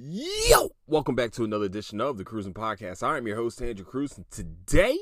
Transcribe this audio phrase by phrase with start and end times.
[0.00, 0.70] Yo!
[0.86, 3.02] Welcome back to another edition of the Crewsin Podcast.
[3.02, 4.96] I am your host, Andrew Crews, and today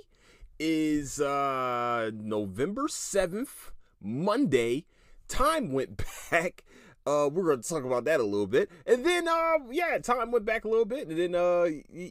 [0.59, 4.87] is uh November 7th, Monday.
[5.29, 6.65] Time went back.
[7.07, 8.71] Uh we're gonna talk about that a little bit.
[8.87, 11.67] And then uh yeah, time went back a little bit, and then uh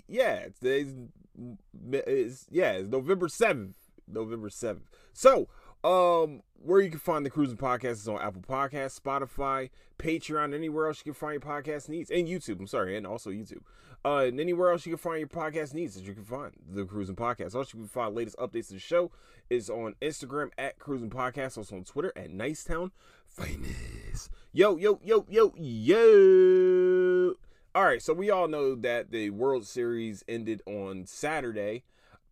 [0.07, 0.93] yeah, today's
[1.91, 3.73] is yeah, it's November 7th.
[4.07, 4.83] November 7th.
[5.11, 5.47] So
[5.86, 9.70] um, where you can find the Crewsin Podcast is on Apple Podcasts, Spotify,
[10.00, 12.59] Patreon, anywhere else you can find your podcast needs, and YouTube.
[12.59, 13.61] I'm sorry, and also YouTube.
[14.04, 16.86] Uh, and anywhere else you can find your podcast needs that you can find the
[16.86, 17.55] Crewsin Podcast.
[17.55, 19.11] Also, you can find latest updates to the show
[19.50, 22.89] is on Instagram at Crewsin Podcast, also on Twitter at Nicetown
[23.27, 24.29] Famous.
[24.54, 27.33] Yo, yo, yo, yo, yo.
[27.75, 31.83] All right, so we all know that the World Series ended on Saturday,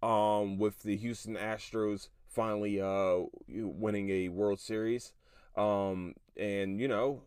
[0.02, 5.14] um, with the Houston Astros finally uh winning a World Series.
[5.55, 7.23] Um and you know,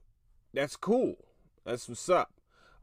[0.53, 1.17] that's cool.
[1.65, 2.33] That's what's up.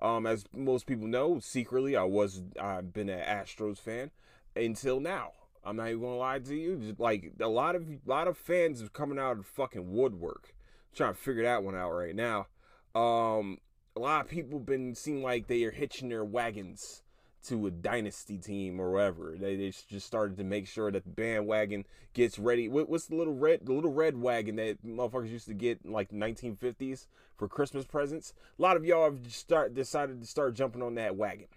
[0.01, 4.11] Um as most people know, secretly I was I've been an Astros fan
[4.55, 5.31] until now.
[5.63, 6.95] I'm not even gonna lie to you.
[6.97, 10.53] Like a lot of a lot of fans are coming out of fucking woodwork.
[10.53, 12.47] I'm trying to figure that one out right now.
[12.95, 13.59] Um
[13.95, 17.02] a lot of people been seem like they are hitching their wagons
[17.43, 19.35] to a dynasty team or whatever.
[19.37, 22.69] They, they just started to make sure that the bandwagon gets ready.
[22.69, 25.91] What, what's the little red the little red wagon that motherfuckers used to get in
[25.91, 28.33] like 1950s for Christmas presents?
[28.57, 31.47] A lot of y'all have start decided to start jumping on that wagon.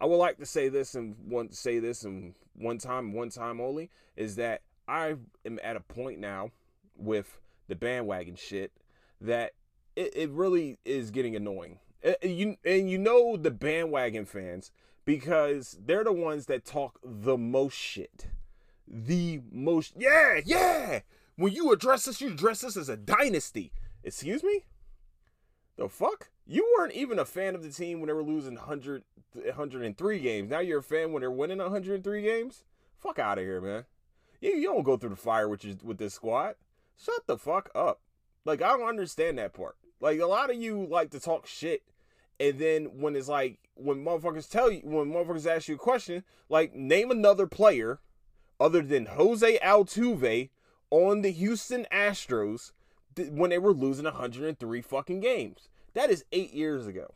[0.00, 3.30] I would like to say this and want to say this and one time, one
[3.30, 5.14] time only is that I
[5.46, 6.50] am at a point now
[6.96, 8.72] with the bandwagon shit
[9.20, 9.52] that
[9.96, 11.78] it, it really is getting annoying.
[12.20, 14.72] You and you know the bandwagon fans
[15.04, 18.28] because they're the ones that talk the most shit.
[18.86, 21.00] The most, yeah, yeah.
[21.36, 23.72] When you address this, you address this as a dynasty.
[24.04, 24.64] Excuse me?
[25.76, 26.30] The fuck?
[26.46, 30.50] You weren't even a fan of the team when they were losing 100, 103 games.
[30.50, 32.64] Now you're a fan when they're winning 103 games?
[32.98, 33.84] Fuck out of here, man.
[34.40, 36.56] You, you don't go through the fire with, your, with this squad.
[36.96, 38.00] Shut the fuck up.
[38.44, 39.76] Like, I don't understand that part.
[40.00, 41.82] Like, a lot of you like to talk shit
[42.40, 46.24] and then when it's like when motherfuckers tell you when motherfuckers ask you a question,
[46.48, 48.00] like name another player
[48.60, 50.50] other than Jose Altuve
[50.90, 52.72] on the Houston Astros
[53.16, 55.68] when they were losing 103 fucking games.
[55.94, 57.14] That is 8 years ago.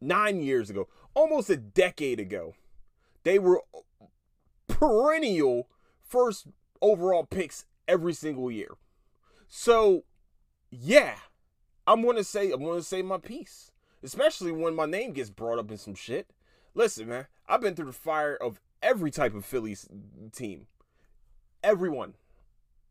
[0.00, 2.54] 9 years ago, almost a decade ago.
[3.22, 3.62] They were
[4.68, 5.68] perennial
[6.00, 6.46] first
[6.80, 8.76] overall picks every single year.
[9.48, 10.04] So,
[10.70, 11.16] yeah,
[11.86, 13.70] I'm gonna say I'm gonna say my piece,
[14.02, 16.30] especially when my name gets brought up in some shit.
[16.74, 19.88] Listen, man, I've been through the fire of every type of Phillies
[20.32, 20.66] team.
[21.62, 22.14] Everyone,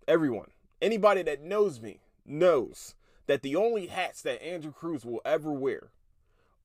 [0.07, 2.95] everyone, anybody that knows me knows
[3.27, 5.91] that the only hats that Andrew Crews will ever wear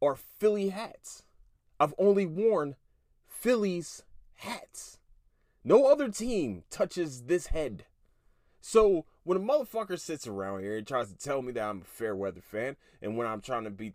[0.03, 1.25] are Philly hats.
[1.81, 2.77] I've only worn
[3.27, 4.03] Phillies
[4.37, 4.99] hats.
[5.65, 7.85] No other team touches this head.
[8.69, 11.85] So when a motherfucker sits around here and tries to tell me that I'm a
[11.85, 13.95] fair weather fan, and when I'm trying to be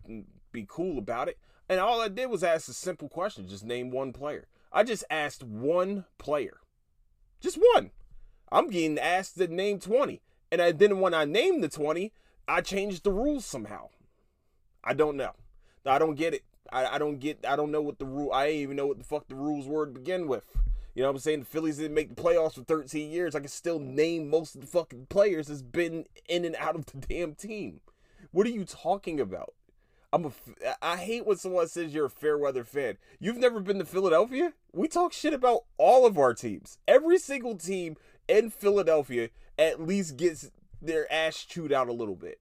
[0.50, 3.92] be cool about it, and all I did was ask a simple question: just name
[3.92, 4.48] one player.
[4.72, 6.58] I just asked one player,
[7.40, 7.92] just one.
[8.50, 10.20] I'm getting asked to name 20,
[10.50, 12.12] and I, then when I named the 20,
[12.48, 13.90] I changed the rules somehow.
[14.82, 15.34] I don't know.
[15.86, 16.42] I don't get it.
[16.72, 17.46] I, I don't get.
[17.46, 18.32] I don't know what the rule.
[18.32, 20.42] I didn't even know what the fuck the rules were to begin with.
[20.94, 21.40] You know what I'm saying?
[21.40, 23.34] The Phillies didn't make the playoffs for 13 years.
[23.34, 26.86] I can still name most of the fucking players that's been in and out of
[26.86, 27.80] the damn team.
[28.30, 29.54] What are you talking about?
[30.12, 30.32] I'm a.
[30.80, 32.98] I hate when someone says you're a fair weather fan.
[33.18, 34.52] You've never been to Philadelphia?
[34.72, 36.78] We talk shit about all of our teams.
[36.86, 37.96] Every single team
[38.28, 42.38] in Philadelphia at least gets their ass chewed out a little bit.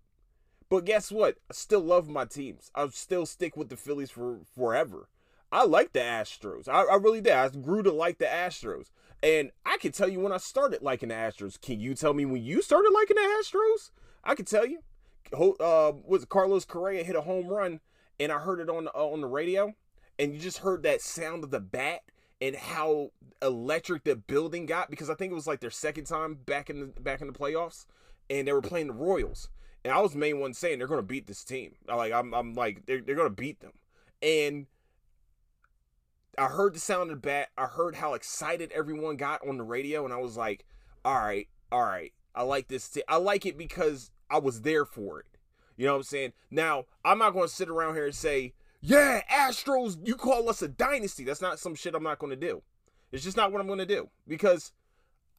[0.70, 1.38] But guess what?
[1.50, 2.70] I still love my teams.
[2.76, 5.10] I'll still stick with the Phillies for forever.
[5.54, 6.68] I like the Astros.
[6.68, 7.34] I, I really did.
[7.34, 8.88] I grew to like the Astros.
[9.22, 11.62] And I can tell you when I started liking the Astros.
[11.62, 13.92] Can you tell me when you started liking the Astros?
[14.24, 14.80] I can tell you.
[15.32, 17.82] Uh, was Carlos Correa hit a home run,
[18.20, 19.74] and I heard it on the, uh, on the radio,
[20.20, 22.02] and you just heard that sound of the bat
[22.42, 23.12] and how
[23.42, 26.80] electric the building got because I think it was like their second time back in
[26.82, 27.86] the back in the playoffs,
[28.30, 29.50] and they were playing the Royals,
[29.84, 31.76] and I was the main one saying they're gonna beat this team.
[31.88, 33.74] Like I'm I'm like they're they're gonna beat them,
[34.22, 34.68] and
[36.38, 37.50] I heard the sound of the bat.
[37.58, 40.66] I heard how excited everyone got on the radio, and I was like,
[41.06, 42.14] all right, all right.
[42.36, 42.90] I like this.
[42.90, 45.28] T- I like it because I was there for it.
[45.78, 46.34] You know what I'm saying?
[46.50, 50.62] Now, I'm not going to sit around here and say, yeah, Astros, you call us
[50.62, 51.24] a dynasty.
[51.24, 52.64] That's not some shit I'm not going to do.
[53.12, 54.72] It's just not what I'm going to do because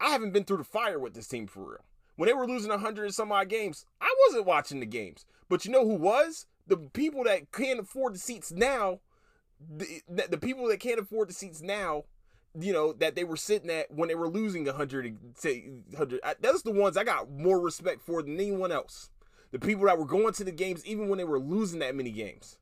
[0.01, 1.85] I haven't been through the fire with this team for real.
[2.17, 5.27] When they were losing 100 and some odd games, I wasn't watching the games.
[5.49, 6.47] But you know who was?
[6.67, 9.01] The people that can't afford the seats now,
[9.73, 10.17] Mm-hmm.
[10.17, 12.05] the, the people that can't afford the seats now,
[12.59, 16.21] you know, that they were sitting at when they were losing 100, say, 100.
[16.41, 19.11] That's the ones I got more respect for than anyone else.
[19.51, 22.11] The people that were going to the games even when they were losing that many
[22.11, 22.59] games.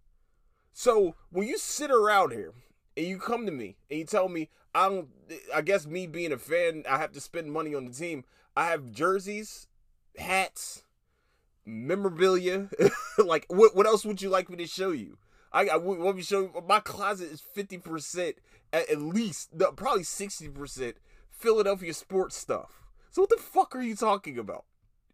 [0.73, 2.53] So when you sit around here
[2.97, 5.09] and you come to me and you tell me I don't
[5.55, 8.25] I guess me being a fan, I have to spend money on the team.
[8.57, 9.69] I have jerseys,
[10.17, 10.85] hats,
[11.65, 12.69] memorabilia.
[13.19, 15.19] like what what else would you like me to show you?
[15.53, 18.35] I, I want me show you my closet is 50%
[18.73, 20.95] at, at least probably 60%
[21.31, 22.83] Philadelphia sports stuff.
[23.11, 24.65] So what the fuck are you talking about?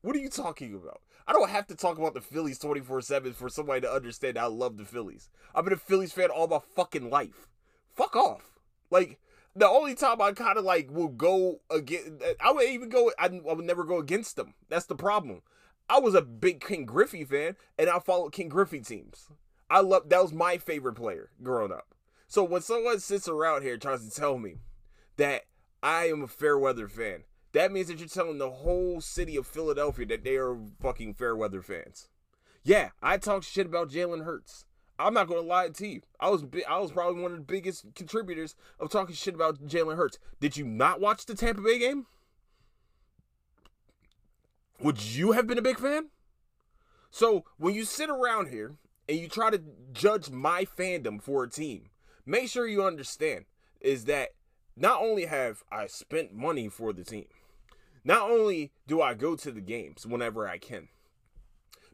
[0.02, 1.00] What are you talking about?
[1.26, 4.46] I don't have to talk about the Phillies 24 7 for somebody to understand I
[4.46, 5.28] love the Phillies.
[5.54, 7.48] I've been a Phillies fan all my fucking life.
[7.94, 8.58] Fuck off.
[8.90, 9.18] Like,
[9.56, 13.26] the only time I kind of like will go against, I would even go, I,
[13.26, 14.54] I would never go against them.
[14.68, 15.42] That's the problem.
[15.90, 19.28] I was a big Ken Griffey fan, and I followed Ken Griffey teams.
[19.70, 21.94] I love that was my favorite player growing up.
[22.26, 24.56] So when someone sits around here tries to tell me
[25.16, 25.44] that
[25.82, 30.06] I am a Fairweather fan, that means that you're telling the whole city of Philadelphia
[30.06, 32.08] that they are fucking Fairweather fans.
[32.62, 34.66] Yeah, I talk shit about Jalen Hurts.
[34.98, 36.02] I'm not to lie to you.
[36.18, 39.96] I was I was probably one of the biggest contributors of talking shit about Jalen
[39.96, 40.18] Hurts.
[40.40, 42.06] Did you not watch the Tampa Bay game?
[44.80, 46.08] Would you have been a big fan?
[47.10, 48.76] So when you sit around here
[49.08, 49.62] and you try to
[49.92, 51.90] judge my fandom for a team,
[52.26, 53.46] make sure you understand
[53.80, 54.30] is that
[54.76, 57.26] not only have I spent money for the team,
[58.04, 60.88] not only do I go to the games whenever I can,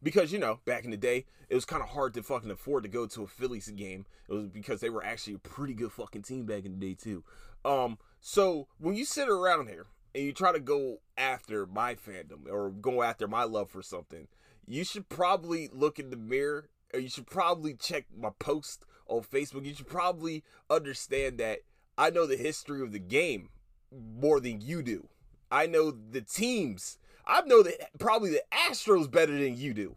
[0.02, 2.82] because you know back in the day it was kind of hard to fucking afford
[2.82, 4.06] to go to a Phillies game.
[4.28, 6.94] It was because they were actually a pretty good fucking team back in the day
[6.94, 7.25] too.
[7.64, 12.50] Um, so when you sit around here and you try to go after my fandom
[12.50, 14.28] or go after my love for something,
[14.67, 19.23] you should probably look in the mirror or you should probably check my post on
[19.23, 19.64] Facebook.
[19.64, 21.61] You should probably understand that
[21.96, 23.50] I know the history of the game
[23.93, 25.08] more than you do.
[25.50, 26.99] I know the teams.
[27.26, 29.96] I know that probably the Astros better than you do.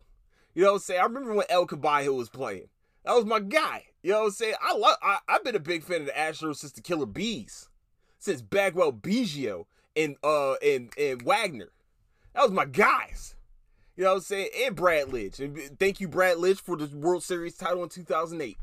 [0.54, 1.02] You know what I'm saying?
[1.02, 2.68] I remember when El Caballo was playing.
[3.06, 3.86] That was my guy.
[4.04, 4.56] You know what I'm saying?
[4.62, 7.70] I love I, I've been a big fan of the Astros since the Killer Bees.
[8.20, 9.66] Since Bagwell Biggio
[9.96, 11.70] and uh and and Wagner.
[12.34, 13.36] That was my guys.
[13.98, 14.50] You know what I'm saying?
[14.64, 15.40] And Brad Lidge.
[15.40, 18.58] And thank you, Brad Lidge, for the World Series title in 2008.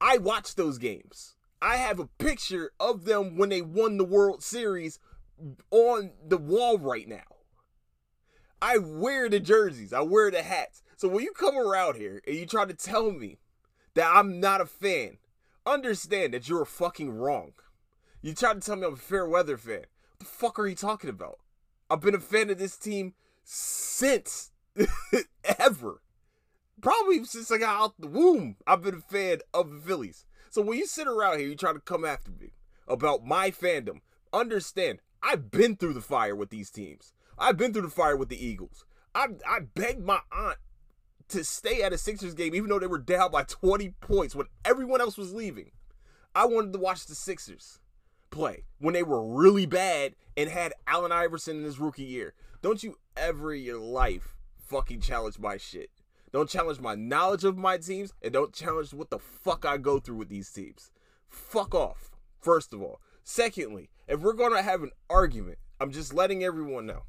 [0.00, 1.36] I watched those games.
[1.62, 4.98] I have a picture of them when they won the World Series
[5.70, 7.22] on the wall right now.
[8.60, 10.82] I wear the jerseys, I wear the hats.
[10.96, 13.38] So when you come around here and you try to tell me
[13.94, 15.18] that I'm not a fan,
[15.64, 17.52] understand that you're fucking wrong.
[18.20, 19.84] You try to tell me I'm a fair weather fan.
[20.10, 21.38] What the fuck are you talking about?
[21.88, 23.14] I've been a fan of this team
[23.46, 24.50] since
[25.58, 26.02] ever.
[26.82, 30.26] Probably since I got out the womb, I've been a fan of the Phillies.
[30.50, 32.52] So when you sit around here, you try to come after me
[32.86, 34.00] about my fandom,
[34.32, 37.12] understand I've been through the fire with these teams.
[37.38, 38.84] I've been through the fire with the Eagles.
[39.14, 40.58] I I begged my aunt
[41.28, 44.46] to stay at a Sixers game even though they were down by 20 points when
[44.64, 45.70] everyone else was leaving.
[46.34, 47.80] I wanted to watch the Sixers
[48.30, 52.34] play when they were really bad and had Allen Iverson in his rookie year.
[52.66, 55.88] Don't you ever in your life fucking challenge my shit.
[56.32, 60.00] Don't challenge my knowledge of my teams and don't challenge what the fuck I go
[60.00, 60.90] through with these teams.
[61.28, 63.00] Fuck off, first of all.
[63.22, 67.04] Secondly, if we're going to have an argument, I'm just letting everyone know.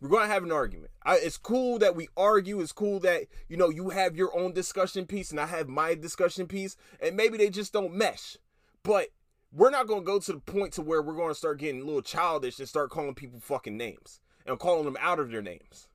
[0.00, 0.92] We're going to have an argument.
[1.04, 2.62] I, it's cool that we argue.
[2.62, 5.94] It's cool that, you know, you have your own discussion piece and I have my
[5.94, 6.74] discussion piece.
[7.00, 8.38] And maybe they just don't mesh.
[8.82, 9.08] But
[9.52, 11.82] we're not going to go to the point to where we're going to start getting
[11.82, 15.42] a little childish and start calling people fucking names and calling them out of their
[15.42, 15.88] names.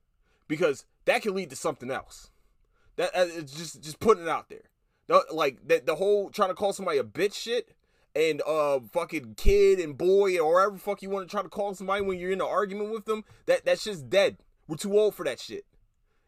[0.48, 2.30] Because that can lead to something else.
[2.96, 4.70] That uh, it's just just putting it out there.
[5.06, 7.74] The, like the, the whole trying to call somebody a bitch shit
[8.14, 11.74] and uh fucking kid and boy or whatever fuck you want to try to call
[11.74, 14.36] somebody when you're in an argument with them, that that's just dead.
[14.68, 15.64] We're too old for that shit.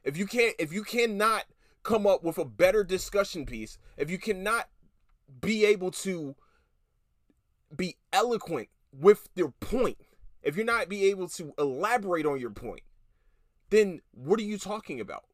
[0.02, 1.44] If you can't if you cannot
[1.82, 4.68] come up with a better discussion piece, if you cannot
[5.40, 6.34] be able to
[7.74, 9.98] be eloquent with your point,
[10.44, 12.82] if you're not be able to elaborate on your point,
[13.70, 15.24] then what are you talking about?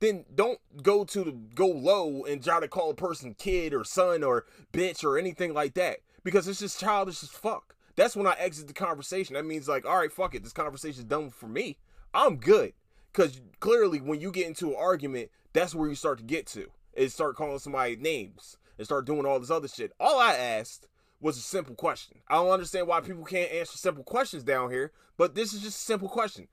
[0.00, 3.84] then don't go to the go low and try to call a person kid or
[3.84, 7.74] son or bitch or anything like that because it's just childish as fuck.
[7.96, 9.34] That's when I exit the conversation.
[9.34, 11.78] That means like, all right, fuck it, this conversation is done for me.
[12.14, 12.74] I'm good
[13.12, 16.68] because clearly when you get into an argument, that's where you start to get to
[16.92, 19.92] is start calling somebody names and start doing all this other shit.
[19.98, 20.86] All I asked
[21.20, 22.18] was a simple question.
[22.28, 25.78] I don't understand why people can't answer simple questions down here, but this is just
[25.78, 26.48] a simple question.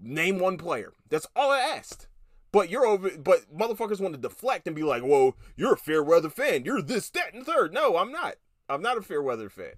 [0.00, 0.92] Name one player.
[1.08, 2.08] That's all I asked.
[2.50, 3.10] But you're over.
[3.16, 6.64] But motherfuckers want to deflect and be like, "Whoa, you're a fair weather fan.
[6.64, 7.72] You're this, that, and third.
[7.72, 8.34] No, I'm not.
[8.68, 9.74] I'm not a fair weather fan.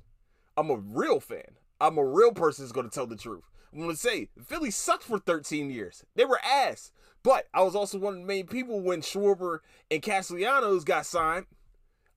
[0.56, 1.58] I'm a real fan.
[1.80, 3.44] I'm a real person who's going to tell the truth.
[3.72, 6.04] I'm going to say Philly sucked for 13 years.
[6.14, 6.92] They were ass.
[7.22, 11.46] But I was also one of the main people when Schwarber and Castellanos got signed.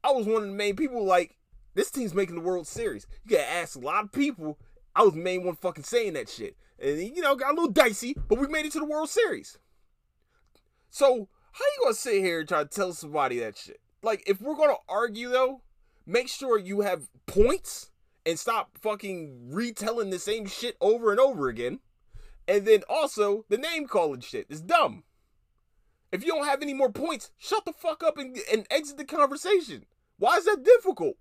[0.04, 1.37] I was one of the main people like
[1.77, 3.05] this team's making the World Series.
[3.24, 4.57] You gotta ask a lot of people.
[4.96, 6.57] I was the main one fucking saying that shit.
[6.79, 9.60] And you know, got a little dicey, but we made it to the World Series.
[10.89, 13.79] So how you gonna sit here and try to tell somebody that shit?
[14.01, 15.62] Like, if we're gonna argue though,
[16.07, 17.91] make sure you have points
[18.25, 21.79] and stop fucking retelling the same shit over and over again.
[22.48, 25.03] And then also the name calling shit is dumb.
[26.12, 29.05] If you don't have any more points, shut the fuck up and, and exit the
[29.05, 29.86] conversation.
[30.17, 31.17] Why is that difficult?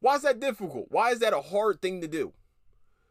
[0.00, 0.86] Why is that difficult?
[0.90, 2.32] Why is that a hard thing to do?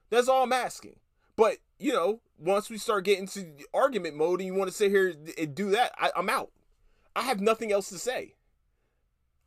[0.10, 0.98] That's all I'm asking.
[1.36, 4.92] But, you know, once we start getting to argument mode and you want to sit
[4.92, 6.52] here and do that, I, I'm out.
[7.16, 8.36] I have nothing else to say.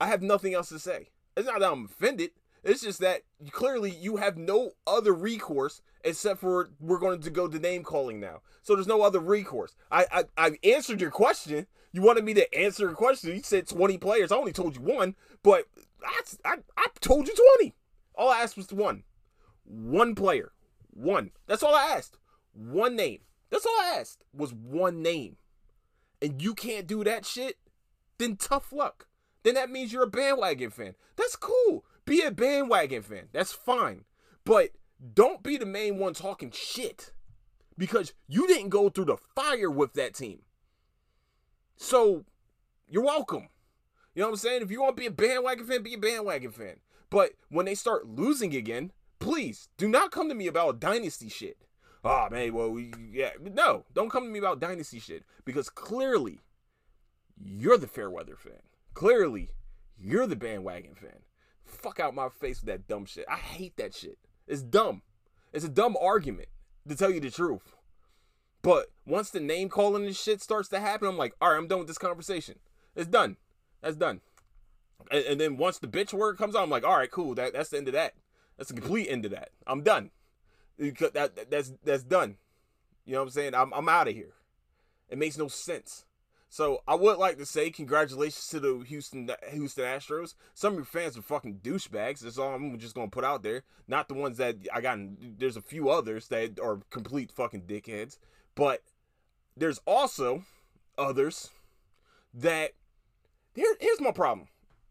[0.01, 1.11] I have nothing else to say.
[1.37, 2.31] It's not that I'm offended.
[2.65, 7.47] It's just that clearly you have no other recourse except for we're going to go
[7.47, 8.41] to name calling now.
[8.63, 9.77] So there's no other recourse.
[9.91, 11.67] I I, I answered your question.
[11.97, 13.35] You wanted me to answer a question.
[13.35, 14.31] You said 20 players.
[14.31, 15.65] I only told you one, but
[16.05, 17.75] I, I, I told you 20.
[18.17, 19.05] All I asked was one.
[19.65, 20.53] One player.
[20.91, 21.31] One.
[21.47, 22.19] That's all I asked.
[22.53, 23.21] One name.
[23.49, 25.37] That's all I asked was one name.
[26.21, 27.57] And you can't do that shit,
[28.19, 29.07] then tough luck.
[29.43, 30.97] Then that means you're a bandwagon fan.
[31.17, 31.87] That's cool.
[32.05, 33.29] Be a bandwagon fan.
[33.33, 34.05] That's fine.
[34.45, 34.73] But
[35.15, 37.13] don't be the main one talking shit
[37.79, 40.41] because you didn't go through the fire with that team.
[41.77, 42.25] So
[42.89, 43.49] you're welcome.
[44.15, 44.63] You know what I'm saying?
[44.63, 46.77] If you want to be a bandwagon fan, be a bandwagon fan.
[47.11, 51.59] But when they start losing again, please do not come to me about dynasty shit.
[52.03, 56.41] Oh man, well, we, yeah, no, don't come to me about dynasty shit because clearly
[57.37, 58.63] you're the fair weather fan.
[58.95, 59.51] Clearly,
[59.99, 61.21] you're the bandwagon fan.
[61.65, 63.27] Fuck out my face with that dumb shit.
[63.29, 64.19] I hate that shit.
[64.47, 65.03] It's dumb.
[65.53, 66.49] It's a dumb argument
[66.89, 67.76] to tell you the truth.
[68.67, 71.69] But once the name calling and shit starts to happen, I'm like, all right, I'm
[71.69, 72.59] done with this conversation.
[72.97, 73.37] It's done.
[73.81, 74.23] That's done.
[75.09, 77.37] And, and then once the bitch word comes out, I'm like, all right, cool.
[77.37, 78.15] That that's the end of that.
[78.57, 79.51] That's the complete end of that.
[79.69, 80.11] I'm done.
[80.79, 82.39] That, that that's that's done.
[83.05, 83.55] You know what I'm saying?
[83.55, 84.35] I'm I'm out of here.
[85.09, 86.05] It makes no sense.
[86.49, 90.35] So I would like to say congratulations to the Houston Houston Astros.
[90.55, 92.19] Some of your fans are fucking douchebags.
[92.19, 93.63] That's all I'm just gonna put out there.
[93.87, 94.99] Not the ones that I got.
[95.39, 98.19] There's a few others that are complete fucking dickheads.
[98.57, 98.83] But
[99.57, 100.45] there's also
[100.99, 101.51] others
[102.35, 102.73] that
[103.55, 104.49] here, here's my problem.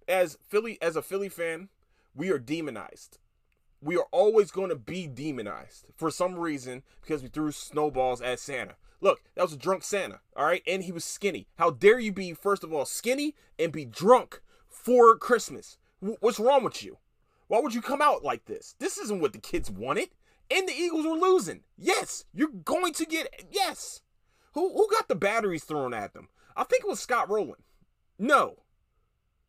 [0.07, 1.69] As Philly, as a Philly fan,
[2.15, 3.17] we are demonized.
[3.81, 8.39] We are always going to be demonized for some reason because we threw snowballs at
[8.39, 8.75] Santa.
[9.01, 10.63] Look, that was a drunk Santa, all right?
[10.65, 11.47] And he was skinny.
[11.57, 15.77] How dare you be, first of all, skinny and be drunk for Christmas?
[16.01, 16.97] W- what's wrong with you?
[17.47, 18.75] Why would you come out like this?
[18.79, 20.09] This isn't what the kids wanted.
[20.51, 21.61] And the Eagles were losing.
[21.77, 24.01] Yes, you're going to get, yes.
[24.53, 26.29] Who, who got the batteries thrown at them?
[26.55, 27.63] I think it was Scott Rolen.
[28.17, 28.55] No.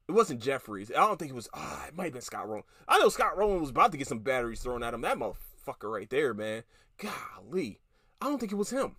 [0.08, 0.90] It wasn't Jeffries.
[0.90, 1.48] I don't think it was.
[1.52, 2.64] Ah, oh, it might have been Scott Rolen.
[2.86, 5.00] I know Scott Rolen was about to get some batteries thrown at him.
[5.00, 6.62] That motherfucker right there, man.
[6.98, 7.80] Golly.
[8.20, 8.96] I don't think it was him.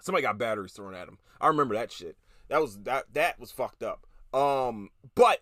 [0.00, 1.18] Somebody got batteries thrown at him.
[1.40, 2.16] I remember that shit.
[2.48, 4.06] That was that that was fucked up.
[4.34, 5.40] Um, but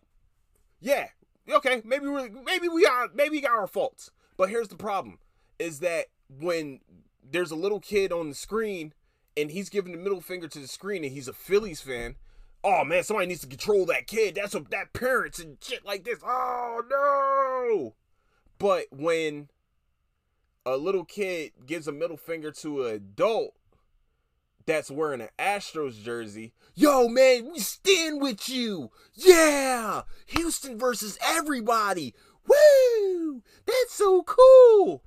[0.80, 1.08] yeah,
[1.50, 4.10] okay, maybe we maybe we got maybe we got our faults.
[4.40, 5.18] But here's the problem:
[5.58, 6.80] is that when
[7.22, 8.94] there's a little kid on the screen
[9.36, 12.16] and he's giving the middle finger to the screen and he's a Phillies fan,
[12.64, 14.36] oh man, somebody needs to control that kid.
[14.36, 16.20] That's what that parents and shit like this.
[16.24, 17.94] Oh no!
[18.56, 19.50] But when
[20.64, 23.52] a little kid gives a middle finger to an adult
[24.64, 28.90] that's wearing an Astros jersey, yo man, we stand with you.
[29.12, 32.14] Yeah, Houston versus everybody.
[32.46, 32.99] Woo!
[33.66, 35.02] That's so cool.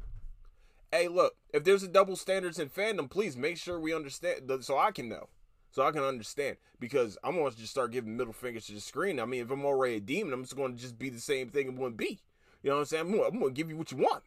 [0.91, 4.77] Hey, look, if there's a double standards in fandom, please make sure we understand so
[4.77, 5.29] I can know
[5.74, 8.79] so I can understand because I'm going to just start giving middle fingers to the
[8.79, 9.19] screen.
[9.19, 11.50] I mean, if I'm already a demon, I'm just going to just be the same
[11.50, 12.22] thing it wouldn't be.
[12.62, 13.05] You know what I'm saying?
[13.07, 14.24] I'm going, I'm going to give you what you want.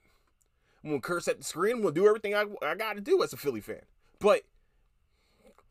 [0.83, 1.77] I'm going to curse at the screen.
[1.77, 3.83] I'm going to do everything I, I got to do as a Philly fan.
[4.19, 4.43] But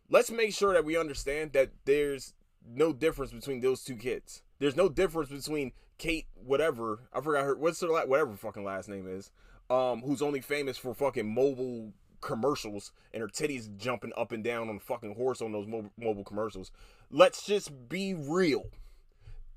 [0.09, 2.33] let's make sure that we understand that there's
[2.65, 4.43] no difference between those two kids.
[4.59, 6.99] There's no difference between Kate, whatever.
[7.13, 7.55] I forgot her.
[7.55, 9.31] What's her whatever fucking last name is.
[9.69, 14.69] Um, who's only famous for fucking mobile commercials and her titties jumping up and down
[14.69, 16.71] on the fucking horse on those mobile, mobile commercials.
[17.11, 18.65] Let's just be real.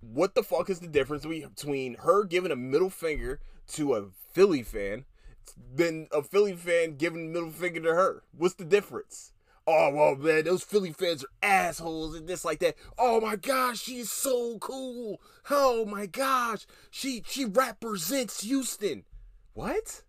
[0.00, 3.40] What the fuck is the difference between her giving a middle finger
[3.72, 5.04] to a Philly fan
[5.74, 8.22] than a Philly fan giving middle finger to her?
[8.36, 9.32] What's the difference?
[9.68, 12.76] Oh well man, those Philly fans are assholes and this like that.
[12.98, 15.20] Oh my gosh, she's so cool.
[15.50, 19.04] Oh my gosh, she she represents Houston.
[19.52, 20.02] What?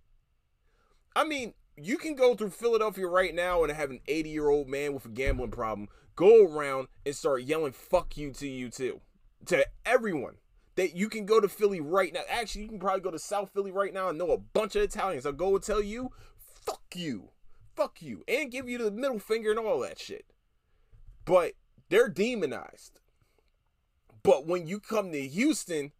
[1.15, 4.69] I mean, you can go through Philadelphia right now and have an 80 year old
[4.69, 5.89] man with a gambling problem
[6.19, 8.99] go around and start yelling "fuck you" to you too,
[9.45, 10.35] to everyone.
[10.75, 12.21] That you can go to Philly right now.
[12.29, 14.83] Actually, you can probably go to South Philly right now and know a bunch of
[14.83, 15.25] Italians.
[15.25, 17.31] I'll go and tell you, "fuck you."
[17.79, 20.25] Fuck you and give you the middle finger and all that shit.
[21.23, 21.53] But
[21.89, 22.99] they're demonized.
[24.21, 25.93] But when you come to Houston,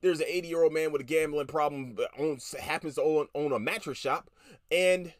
[0.00, 3.26] there's an 80 year old man with a gambling problem that owns, happens to own,
[3.34, 4.30] own a mattress shop,
[4.70, 5.12] and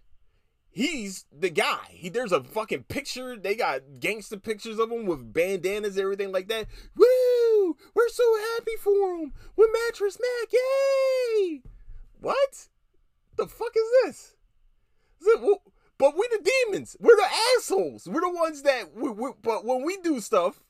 [0.71, 1.89] he's the guy.
[1.91, 3.37] He there's a fucking picture.
[3.37, 6.67] They got gangster pictures of him with bandanas, everything like that.
[6.97, 7.77] Woo!
[7.95, 10.53] We're so happy for him with Mattress Mac.
[10.53, 11.63] Yay!
[12.21, 12.69] What?
[13.37, 14.37] The fuck is this?
[15.21, 15.61] Is it,
[15.99, 16.97] but we're the demons.
[17.01, 18.07] We're the assholes.
[18.07, 18.95] We're the ones that.
[18.95, 20.63] We, we, but when we do stuff,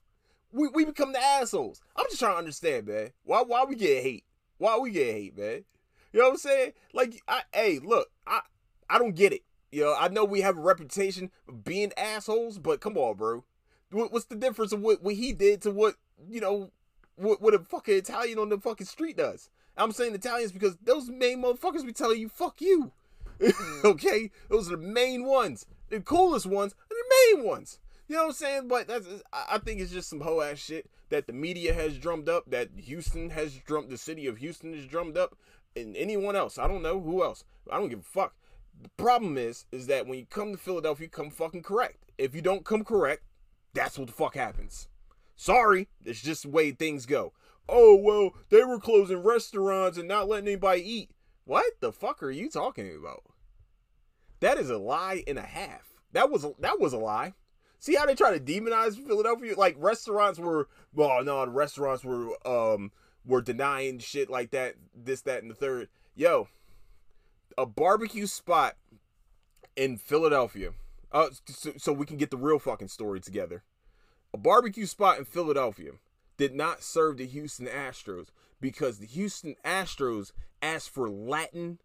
[0.53, 1.81] we, we become the assholes.
[1.97, 3.11] I'm just trying to understand, man.
[3.25, 4.25] Why why we get hate?
[4.59, 5.65] Why we get hate, man?
[6.13, 6.73] You know what I'm saying?
[6.95, 8.41] Like, I, hey, look, I
[8.89, 9.43] I don't get it.
[9.73, 13.45] You know, I know we have a reputation of being assholes, but come on, bro.
[13.91, 15.97] What's the difference of what, what he did to what
[16.29, 16.71] you know
[17.17, 19.51] what, what a fucking Italian on the fucking street does?
[19.77, 22.93] I'm saying Italians because those main motherfuckers be telling you fuck you.
[23.85, 25.67] okay, those are the main ones.
[25.89, 27.79] The coolest ones are the main ones.
[28.09, 28.69] You know what I'm saying?
[28.69, 32.29] But that's I think it's just some hoe ass shit that the media has drummed
[32.29, 35.37] up, that Houston has drummed, the city of Houston has drummed up,
[35.75, 36.59] and anyone else.
[36.59, 37.45] I don't know who else.
[37.71, 38.35] I don't give a fuck.
[38.81, 42.05] The problem is, is that when you come to Philadelphia, you come fucking correct.
[42.19, 43.23] If you don't come correct,
[43.75, 44.89] that's what the fuck happens.
[45.37, 47.33] Sorry, it's just the way things go.
[47.69, 51.11] Oh well, they were closing restaurants and not letting anybody eat.
[51.47, 53.23] What the fuck are you talking about?
[54.41, 55.95] That is a lie and a half.
[56.13, 57.35] That was a, that was a lie.
[57.79, 59.55] See how they try to demonize Philadelphia?
[59.57, 62.91] Like restaurants were, well, no, the restaurants were um
[63.25, 65.89] were denying shit like that, this, that, and the third.
[66.17, 66.49] Yo,
[67.57, 68.77] a barbecue spot
[69.77, 70.73] in Philadelphia.
[71.13, 73.63] Uh, so, so we can get the real fucking story together.
[74.35, 75.93] A barbecue spot in Philadelphia
[76.37, 78.29] did not serve the Houston Astros
[78.61, 81.79] because the Houston Astros asked for Latin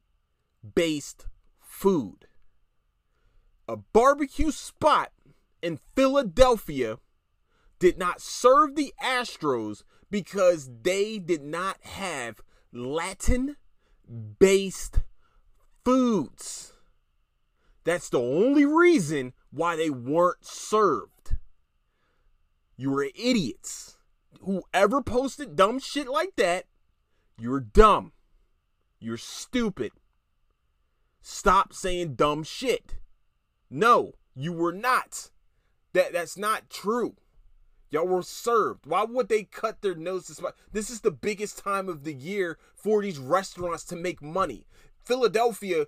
[0.76, 1.28] based
[1.60, 2.28] food.
[3.68, 5.12] A barbecue spot
[5.62, 6.98] in Philadelphia
[7.80, 12.42] did not serve the Astros because they did not have
[12.74, 13.56] Latin
[14.40, 15.02] based
[15.84, 16.74] foods.
[17.84, 21.38] That's the only reason why they weren't served.
[22.78, 23.98] You were idiots.
[24.44, 26.66] Whoever posted dumb shit like that,
[27.38, 28.14] you're dumb.
[29.00, 29.92] You're stupid.
[31.22, 32.96] Stop saying dumb shit.
[33.70, 35.30] No, you were not.
[35.94, 37.16] That that's not true.
[37.90, 38.86] Y'all were served.
[38.86, 40.42] Why would they cut their noses?
[40.72, 44.66] This is the biggest time of the year for these restaurants to make money.
[45.04, 45.88] Philadelphia,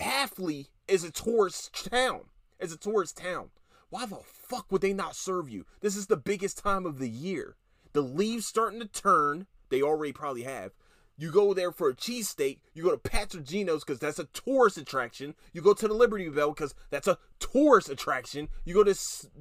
[0.00, 2.22] Halfley is a tourist town.
[2.58, 3.50] It's a tourist town.
[3.90, 5.66] Why the fuck would they not serve you?
[5.80, 7.56] This is the biggest time of the year.
[7.92, 9.46] The leaves starting to turn.
[9.68, 10.72] They already probably have.
[11.16, 12.58] You go there for a cheesesteak.
[12.72, 15.34] You go to Patrigino's because that's a tourist attraction.
[15.52, 18.48] You go to the Liberty Bell because that's a tourist attraction.
[18.64, 18.94] You go to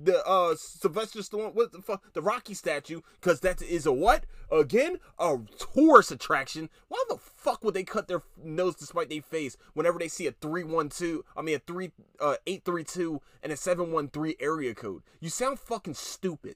[0.04, 4.26] the uh, Sylvester Stallone, what the fuck, the Rocky statue because that is a what?
[4.52, 6.70] Again, a tourist attraction.
[6.90, 10.32] Why the fuck would they cut their nose despite their face whenever they see a
[10.32, 11.26] three one two?
[11.36, 15.02] I mean a three uh eight three two and a seven one three area code.
[15.20, 16.56] You sound fucking stupid.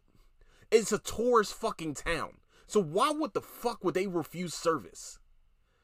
[0.69, 2.34] It's a tourist fucking town.
[2.67, 5.19] So why would the fuck would they refuse service?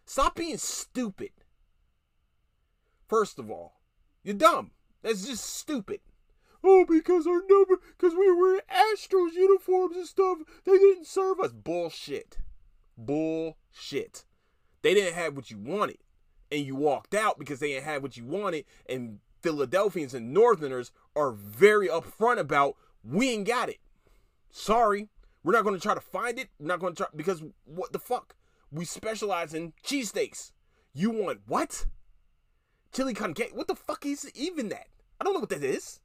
[0.06, 1.32] Stop being stupid.
[3.08, 3.80] First of all,
[4.24, 4.72] you're dumb.
[5.02, 6.02] That's just stupid.
[6.64, 11.52] Oh, because our number, because we were Astros uniforms and stuff, they didn't serve us.
[11.52, 12.38] Bullshit.
[12.98, 14.26] Bullshit.
[14.82, 15.98] They didn't have what you wanted.
[16.52, 18.66] And you walked out because they didn't have what you wanted.
[18.88, 23.80] And Philadelphians and Northerners are very upfront about, we ain't got it.
[24.50, 25.10] Sorry.
[25.44, 26.50] We're not going to try to find it.
[26.60, 28.36] We're not going to try because what the fuck?
[28.72, 30.52] We specialize in cheesesteaks.
[30.94, 31.86] You want what?
[32.94, 33.50] Chili con carne.
[33.54, 34.88] What the fuck is even that?
[35.20, 36.00] I don't know what that is.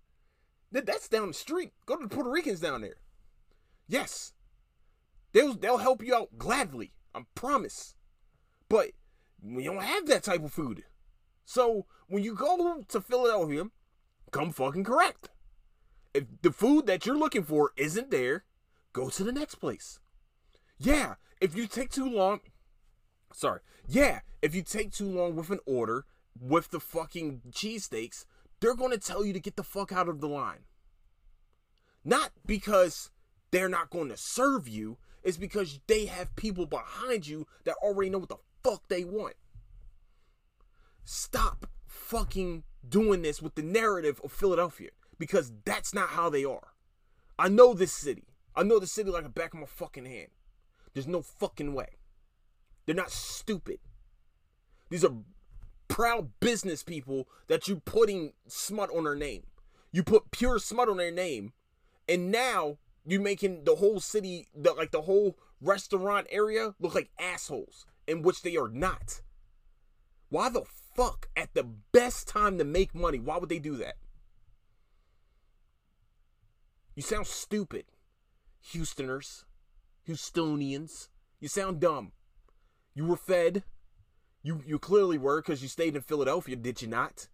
[0.72, 1.72] That that's down the street.
[1.86, 2.96] Go to the Puerto Ricans down there.
[3.86, 4.32] Yes.
[5.32, 6.92] They'll they'll help you out gladly.
[7.14, 7.94] I promise.
[8.68, 8.90] But
[9.42, 10.84] we don't have that type of food.
[11.44, 13.64] So when you go to Philadelphia,
[14.30, 15.30] come fucking correct.
[16.12, 18.44] If the food that you're looking for isn't there,
[18.92, 19.98] go to the next place.
[20.78, 22.40] Yeah, if you take too long,
[23.32, 23.60] sorry.
[23.86, 26.04] Yeah, if you take too long with an order
[26.40, 28.24] with the fucking cheesesteaks,
[28.60, 30.64] they're going to tell you to get the fuck out of the line.
[32.04, 33.10] Not because
[33.50, 38.10] they're not going to serve you, it's because they have people behind you that already
[38.10, 39.34] know what the fuck they want.
[41.04, 46.68] Stop fucking doing this with the narrative of Philadelphia because that's not how they are.
[47.38, 48.27] I know this city.
[48.58, 50.30] I know the city like a back of my fucking hand.
[50.92, 51.90] There's no fucking way.
[52.84, 53.78] They're not stupid.
[54.90, 55.14] These are
[55.86, 59.44] proud business people that you putting smut on their name.
[59.92, 61.52] You put pure smut on their name,
[62.08, 67.10] and now you're making the whole city, the, like the whole restaurant area, look like
[67.16, 69.20] assholes, in which they are not.
[70.30, 70.64] Why the
[70.96, 73.94] fuck, at the best time to make money, why would they do that?
[76.96, 77.84] You sound stupid,
[78.72, 79.44] Houstoners,
[80.08, 81.08] Houstonians.
[81.40, 82.12] You sound dumb.
[82.94, 83.62] You were fed.
[84.42, 87.28] You you clearly were because you stayed in Philadelphia, did you not?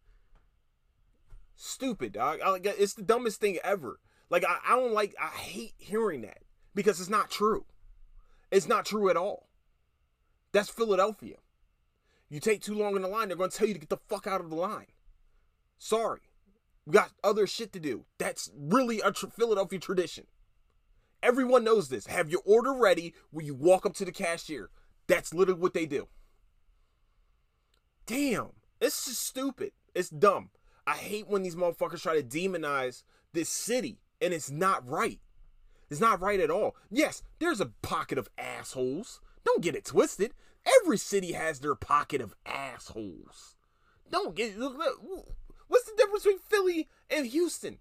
[1.56, 2.40] Stupid, dog.
[2.42, 4.00] It's the dumbest thing ever.
[4.30, 5.14] Like I, I don't like.
[5.20, 6.38] I hate hearing that
[6.74, 7.66] because it's not true.
[8.50, 9.48] It's not true at all.
[10.52, 11.36] That's Philadelphia.
[12.28, 13.96] You take too long in the line, they're going to tell you to get the
[13.96, 14.86] fuck out of the line.
[15.78, 16.20] Sorry.
[16.86, 18.04] We got other shit to do.
[18.18, 20.26] That's really a tr- Philadelphia tradition.
[21.24, 22.06] Everyone knows this.
[22.06, 24.68] Have your order ready when you walk up to the cashier.
[25.06, 26.08] That's literally what they do.
[28.04, 28.50] Damn.
[28.78, 29.72] It's just stupid.
[29.94, 30.50] It's dumb.
[30.86, 35.18] I hate when these motherfuckers try to demonize this city, and it's not right.
[35.88, 36.76] It's not right at all.
[36.90, 39.22] Yes, there's a pocket of assholes.
[39.46, 40.34] Don't get it twisted.
[40.82, 43.56] Every city has their pocket of assholes.
[44.10, 47.78] Don't get what's the difference between Philly and Houston?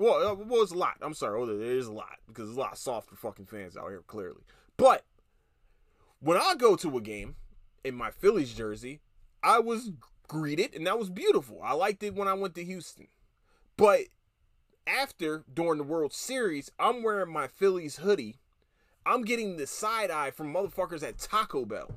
[0.00, 0.96] Well, uh, well, it's a lot.
[1.02, 1.38] I'm sorry.
[1.38, 4.02] Well, there is a lot because there's a lot of softer fucking fans out here,
[4.06, 4.40] clearly.
[4.78, 5.04] But
[6.20, 7.36] when I go to a game
[7.84, 9.00] in my Phillies jersey,
[9.42, 9.90] I was
[10.26, 11.60] greeted and that was beautiful.
[11.62, 13.08] I liked it when I went to Houston.
[13.76, 14.04] But
[14.86, 18.40] after during the World Series, I'm wearing my Phillies hoodie.
[19.04, 21.90] I'm getting the side eye from motherfuckers at Taco Bell.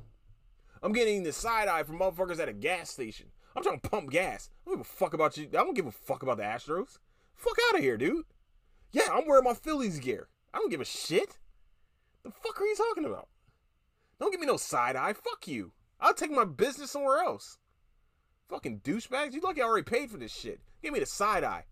[0.82, 3.28] I'm getting the side eye from motherfuckers at a gas station.
[3.56, 4.50] I'm trying to pump gas.
[4.66, 5.44] I don't give a fuck about you.
[5.44, 6.98] I don't give a fuck about the Astros.
[7.34, 8.24] Fuck out of here, dude.
[8.92, 10.28] Yeah, I'm wearing my Phillies gear.
[10.52, 11.38] I don't give a shit.
[12.22, 13.28] The fuck are you talking about?
[14.20, 15.12] Don't give me no side eye.
[15.12, 15.72] Fuck you.
[16.00, 17.58] I'll take my business somewhere else.
[18.48, 19.32] Fucking douchebags.
[19.32, 20.60] You lucky I already paid for this shit.
[20.82, 21.64] Give me the side eye.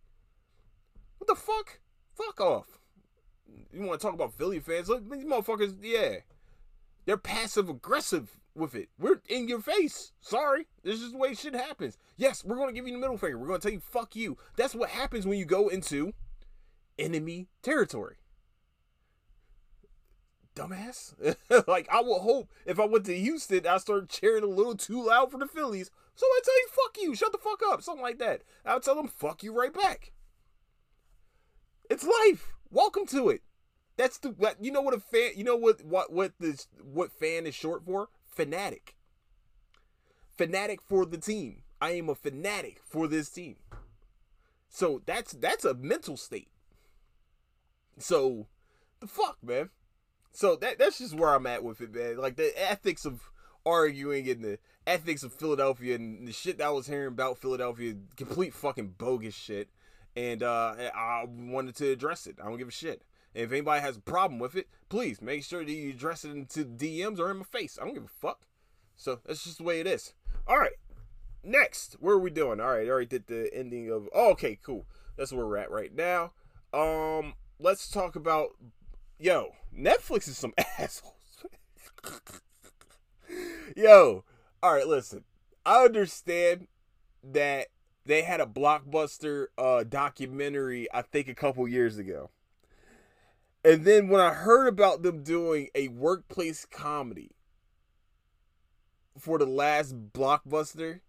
[1.18, 1.80] What the fuck?
[2.16, 2.80] Fuck off.
[3.72, 4.88] You want to talk about Philly fans?
[4.88, 6.16] Look, these motherfuckers, yeah.
[7.04, 8.88] They're passive aggressive with it.
[8.98, 10.12] We're in your face.
[10.20, 10.66] Sorry.
[10.82, 11.98] This is the way shit happens.
[12.16, 13.38] Yes, we're going to give you the middle finger.
[13.38, 14.36] We're going to tell you, fuck you.
[14.56, 16.12] That's what happens when you go into
[16.98, 18.16] enemy territory.
[20.54, 21.36] Dumbass.
[21.66, 25.06] like, I would hope if I went to Houston, I started cheering a little too
[25.06, 25.90] loud for the Phillies.
[26.14, 27.14] So I tell you, fuck you.
[27.14, 27.82] Shut the fuck up.
[27.82, 28.42] Something like that.
[28.64, 30.12] I'll tell them, fuck you right back.
[31.88, 32.52] It's life.
[32.70, 33.42] Welcome to it.
[33.96, 37.46] That's the you know what a fan you know what what what this what fan
[37.46, 38.08] is short for?
[38.34, 38.96] Fanatic.
[40.36, 41.62] Fanatic for the team.
[41.80, 43.56] I am a fanatic for this team.
[44.68, 46.48] So that's that's a mental state.
[47.98, 48.46] So
[49.00, 49.70] the fuck, man.
[50.32, 52.16] So that that's just where I'm at with it, man.
[52.16, 53.20] Like the ethics of
[53.66, 57.94] arguing and the ethics of Philadelphia and the shit that I was hearing about Philadelphia,
[58.16, 59.68] complete fucking bogus shit.
[60.16, 62.36] And uh, I wanted to address it.
[62.40, 63.02] I don't give a shit.
[63.34, 66.30] And if anybody has a problem with it, please make sure that you address it
[66.30, 67.78] into DMs or in my face.
[67.80, 68.46] I don't give a fuck.
[68.96, 70.12] So that's just the way it is.
[70.46, 70.72] All right.
[71.44, 72.60] Next, where are we doing?
[72.60, 74.08] All right, I already did the ending of.
[74.14, 74.86] Oh, okay, cool.
[75.16, 76.32] That's where we're at right now.
[76.72, 78.50] Um, let's talk about.
[79.18, 81.14] Yo, Netflix is some assholes.
[83.76, 84.24] Yo,
[84.62, 85.24] all right, listen.
[85.66, 86.68] I understand
[87.24, 87.68] that
[88.04, 92.30] they had a blockbuster uh documentary I think a couple years ago.
[93.64, 97.30] And then when I heard about them doing a workplace comedy
[99.18, 101.00] for the last blockbuster,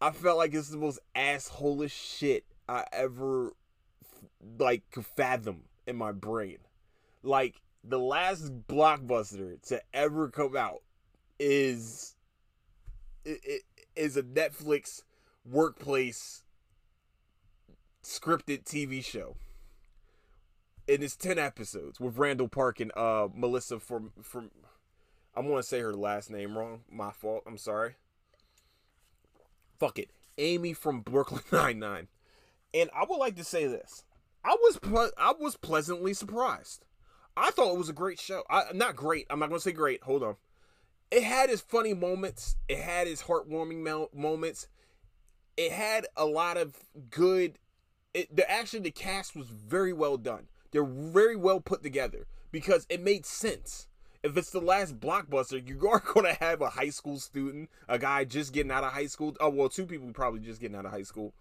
[0.00, 3.52] I felt like it's the most assholish shit I ever
[4.58, 6.58] like could fathom in my brain.
[7.22, 10.82] Like the last blockbuster to ever come out
[11.38, 12.14] is
[13.96, 15.02] is a Netflix
[15.44, 16.44] workplace
[18.04, 19.36] scripted TV show.
[20.88, 24.50] And it's 10 episodes with Randall Park and uh Melissa from from
[25.34, 26.82] I'm gonna say her last name wrong.
[26.90, 27.44] My fault.
[27.46, 27.94] I'm sorry.
[29.78, 30.10] Fuck it.
[30.38, 32.08] Amy from Brooklyn Nine Nine.
[32.74, 34.04] And I would like to say this.
[34.44, 36.84] I was ple- I was pleasantly surprised.
[37.36, 38.42] I thought it was a great show.
[38.50, 39.26] I not great.
[39.30, 40.02] I'm not gonna say great.
[40.02, 40.36] Hold on.
[41.10, 42.56] it had its funny moments.
[42.68, 44.66] It had its heartwarming mo- moments.
[45.56, 46.74] It had a lot of
[47.10, 47.58] good.
[48.14, 50.48] It the actually the cast was very well done.
[50.72, 53.86] They're very well put together because it made sense.
[54.22, 57.98] If it's the last blockbuster, you are going to have a high school student, a
[57.98, 59.36] guy just getting out of high school.
[59.40, 61.34] Oh well, two people probably just getting out of high school.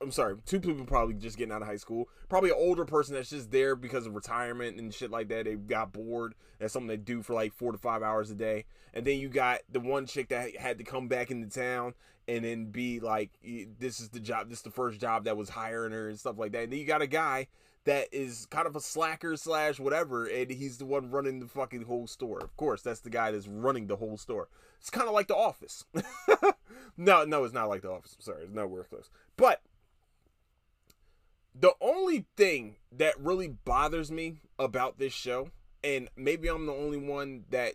[0.00, 2.08] I'm sorry, two people probably just getting out of high school.
[2.30, 5.44] Probably an older person that's just there because of retirement and shit like that.
[5.44, 6.34] They got bored.
[6.58, 8.64] That's something they do for like four to five hours a day.
[8.94, 11.92] And then you got the one chick that had to come back into town
[12.26, 13.30] and then be like,
[13.78, 16.38] this is the job, this is the first job that was hiring her and stuff
[16.38, 16.64] like that.
[16.64, 17.48] And then you got a guy
[17.88, 21.84] that is kind of a slacker slash whatever, and he's the one running the fucking
[21.84, 22.38] whole store.
[22.38, 24.48] Of course, that's the guy that's running the whole store.
[24.78, 25.86] It's kind of like The Office.
[26.98, 28.14] no, no, it's not like The Office.
[28.18, 29.08] I'm sorry, it's nowhere close.
[29.38, 29.62] But
[31.58, 35.48] the only thing that really bothers me about this show,
[35.82, 37.72] and maybe I'm the only one that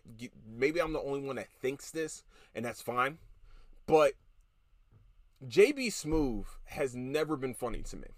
[0.48, 2.24] maybe I'm the only one that thinks this,
[2.54, 3.18] and that's fine.
[3.88, 4.14] But
[5.44, 8.10] JB Smoove has never been funny to me.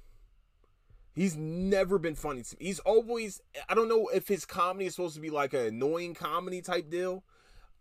[1.15, 2.65] He's never been funny to me.
[2.65, 6.13] He's always I don't know if his comedy is supposed to be like an annoying
[6.13, 7.23] comedy type deal,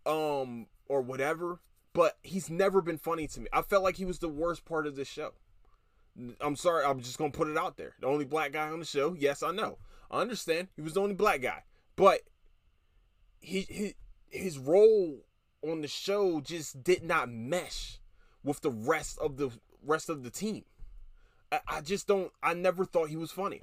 [0.05, 1.59] um, or whatever,
[1.93, 3.47] but he's never been funny to me.
[3.51, 5.33] I felt like he was the worst part of this show.
[6.39, 7.95] I'm sorry, I'm just gonna put it out there.
[7.99, 9.13] The only black guy on the show.
[9.19, 9.79] Yes, I know.
[10.09, 10.69] I understand.
[10.77, 11.63] He was the only black guy,
[11.97, 12.21] but
[13.41, 13.93] he his,
[14.29, 15.25] his role
[15.61, 17.99] on the show just did not mesh
[18.45, 19.51] with the rest of the
[19.83, 20.63] rest of the team.
[21.67, 22.31] I, just don't.
[22.41, 23.61] I never thought he was funny.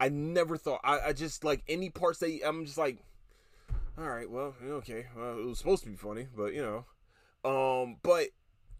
[0.00, 0.80] I never thought.
[0.84, 2.98] I, I just like any parts that he, I'm just like,
[3.96, 6.84] all right, well, okay, well, it was supposed to be funny, but you know,
[7.48, 8.28] um, but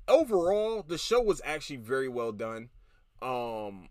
[0.08, 2.70] overall, the show was actually very well done.
[3.22, 3.88] Um,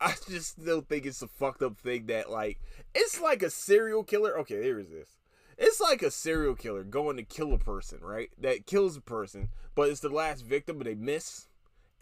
[0.00, 2.60] I just still think it's a fucked up thing that like
[2.94, 4.38] it's like a serial killer.
[4.40, 5.18] Okay, here is this.
[5.56, 8.28] It's like a serial killer going to kill a person, right?
[8.38, 11.46] That kills a person, but it's the last victim, but they miss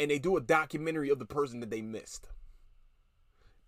[0.02, 2.28] and they do a documentary of the person that they missed.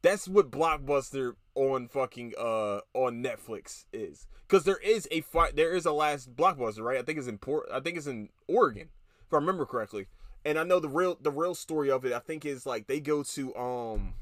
[0.03, 4.27] That's what Blockbuster on fucking uh on Netflix is.
[4.49, 6.99] Cuz there is a fight there is a last Blockbuster, right?
[6.99, 8.88] I think it's in Port I think it's in Oregon
[9.25, 10.09] if I remember correctly.
[10.44, 12.99] And I know the real the real story of it I think is like they
[12.99, 14.14] go to um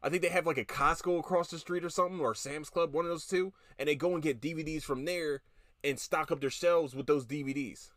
[0.00, 2.94] I think they have like a Costco across the street or something or Sam's Club,
[2.94, 5.42] one of those two, and they go and get DVDs from there
[5.82, 7.90] and stock up their shelves with those DVDs.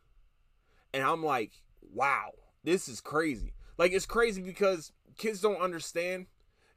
[0.92, 2.32] And I'm like, wow
[2.64, 3.54] this is crazy.
[3.78, 6.28] Like it's crazy because kids don't understand,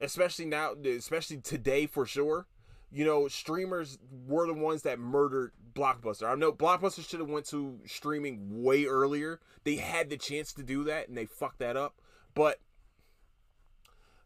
[0.00, 2.46] especially now, especially today for sure.
[2.90, 6.30] You know, streamers were the ones that murdered Blockbuster.
[6.30, 9.40] I know Blockbuster should have went to streaming way earlier.
[9.64, 12.00] They had the chance to do that and they fucked that up.
[12.34, 12.60] But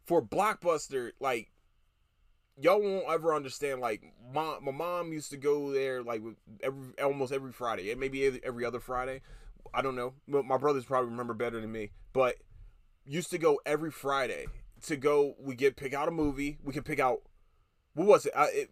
[0.04, 1.50] for Blockbuster, like
[2.60, 3.80] y'all won't ever understand.
[3.80, 6.22] Like my my mom used to go there like
[6.62, 9.22] every almost every Friday, maybe every other Friday.
[9.74, 10.14] I don't know.
[10.26, 12.36] My brothers probably remember better than me, but
[13.04, 14.46] used to go every Friday
[14.86, 15.34] to go.
[15.38, 16.58] We get pick out a movie.
[16.62, 17.22] We could pick out
[17.94, 18.32] what was it?
[18.36, 18.70] I, it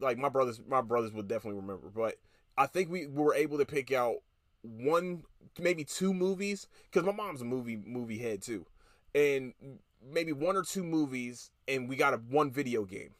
[0.00, 2.16] like my brothers, my brothers would definitely remember, but
[2.56, 4.16] I think we were able to pick out
[4.62, 5.24] one,
[5.58, 8.66] maybe two movies because my mom's a movie movie head too,
[9.14, 9.54] and
[10.00, 13.14] maybe one or two movies, and we got a one video game.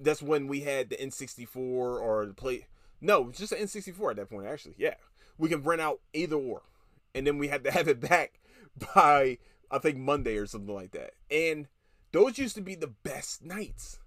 [0.00, 2.66] That's when we had the N64 or the play.
[3.00, 4.46] No, just an N64 at that point.
[4.46, 4.94] Actually, yeah
[5.38, 6.62] we can rent out either or,
[7.14, 8.40] and then we had to have it back
[8.94, 9.38] by
[9.70, 11.12] I think Monday or something like that.
[11.30, 11.68] And
[12.12, 14.00] those used to be the best nights.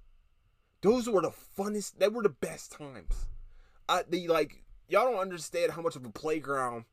[0.82, 2.00] Those were the funnest.
[2.00, 3.28] They were the best times.
[3.88, 6.86] I the like y'all don't understand how much of a playground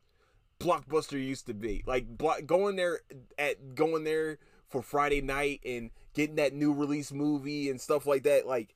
[0.60, 1.82] Blockbuster used to be.
[1.86, 3.00] Like block, going there
[3.38, 8.24] at going there for Friday night and getting that new release movie and stuff like
[8.24, 8.46] that.
[8.46, 8.74] Like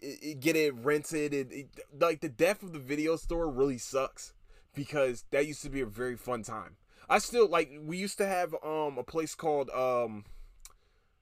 [0.00, 3.78] it, it, get it rented and it, like the death of the video store really
[3.78, 4.34] sucks
[4.74, 6.76] because that used to be a very fun time.
[7.08, 10.24] I still like we used to have um a place called um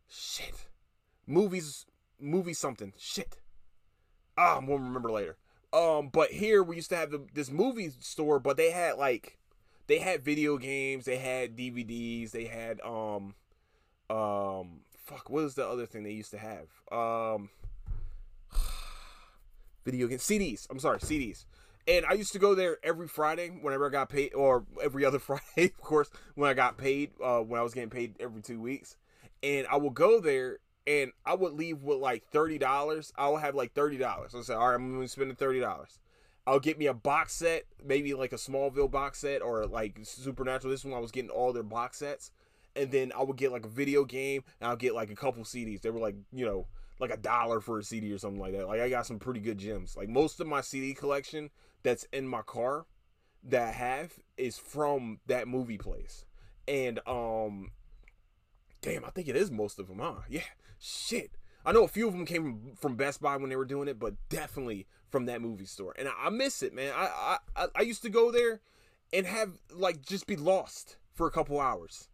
[0.09, 0.67] shit.
[1.27, 1.87] Movies
[2.21, 2.93] movie something.
[2.99, 3.39] Shit.
[4.37, 5.37] Ah gonna remember later.
[5.73, 9.39] Um but here we used to have the, this movie store but they had like
[9.87, 13.35] they had video games they had DVDs they had um
[14.09, 16.69] um fuck what is the other thing they used to have?
[16.93, 17.51] Um
[19.85, 21.47] video games CDs I'm sorry CDs
[21.89, 25.19] and I used to go there every Friday whenever I got paid, or every other
[25.21, 28.61] Friday, of course, when I got paid, uh, when I was getting paid every two
[28.61, 28.97] weeks.
[29.43, 33.13] And I would go there and I would leave with like $30.
[33.17, 34.03] I would have like $30.
[34.03, 35.99] I say, all right, I'm going to spend $30.
[36.47, 40.71] I'll get me a box set, maybe like a Smallville box set or like Supernatural.
[40.71, 42.33] This one I was getting all their box sets.
[42.77, 45.43] and then I would get like a video game, and I'll get like a couple
[45.45, 45.83] CDs.
[45.83, 46.67] They were like, you know,
[46.99, 48.69] like a dollar for a CD or something like that.
[48.69, 49.97] Like I got some pretty good gems.
[49.97, 51.51] Like most of my CD collection
[51.83, 52.87] that's in my car
[53.43, 56.25] that I have is from that movie place.
[56.69, 57.71] And um
[58.83, 60.23] damn, I think it is most of them, huh?
[60.29, 60.43] Yeah.
[60.79, 61.33] Shit.
[61.65, 63.99] I know a few of them came from, Best Buy when they were doing it,
[63.99, 65.95] but definitely from that movie store.
[65.99, 66.93] And I, miss it, man.
[66.97, 68.61] I, I I used to go there
[69.13, 72.09] and have like just be lost for a couple hours.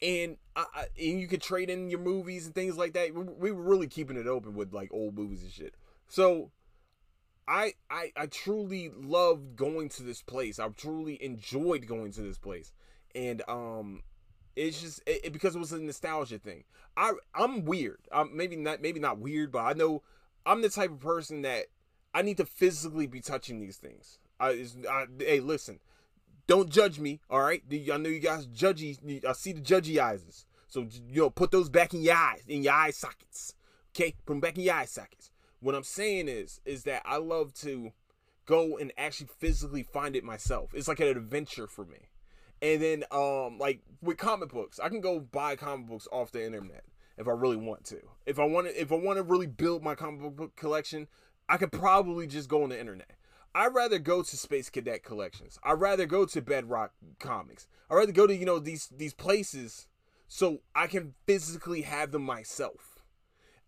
[0.00, 0.64] And I,
[1.00, 3.14] and you could trade in your movies and things like that.
[3.14, 5.74] We were really keeping it open with like old movies and shit.
[6.08, 6.50] So
[7.52, 10.58] I, I I truly loved going to this place.
[10.58, 12.72] I truly enjoyed going to this place,
[13.14, 14.00] and um,
[14.56, 16.64] it's just it, it, because it was a nostalgia thing.
[16.96, 17.98] I I'm weird.
[18.10, 20.02] I'm maybe not maybe not weird, but I know
[20.46, 21.66] I'm the type of person that
[22.14, 24.18] I need to physically be touching these things.
[24.40, 25.80] I, I hey listen,
[26.46, 27.20] don't judge me.
[27.28, 29.26] All right, I know you guys judgy.
[29.26, 30.46] I see the judgy eyes.
[30.68, 33.54] So you know, put those back in your eyes, in your eye sockets.
[33.94, 35.31] Okay, put them back in your eye sockets.
[35.62, 37.92] What I'm saying is, is that I love to
[38.46, 40.70] go and actually physically find it myself.
[40.74, 42.08] It's like an adventure for me.
[42.60, 46.44] And then, um, like with comic books, I can go buy comic books off the
[46.44, 46.82] internet
[47.16, 48.00] if I really want to.
[48.26, 51.06] If I want to, if I want to really build my comic book collection,
[51.48, 53.12] I could probably just go on the internet.
[53.54, 55.60] I'd rather go to Space Cadet collections.
[55.62, 57.68] I'd rather go to Bedrock Comics.
[57.88, 59.86] I'd rather go to you know these these places
[60.26, 62.91] so I can physically have them myself.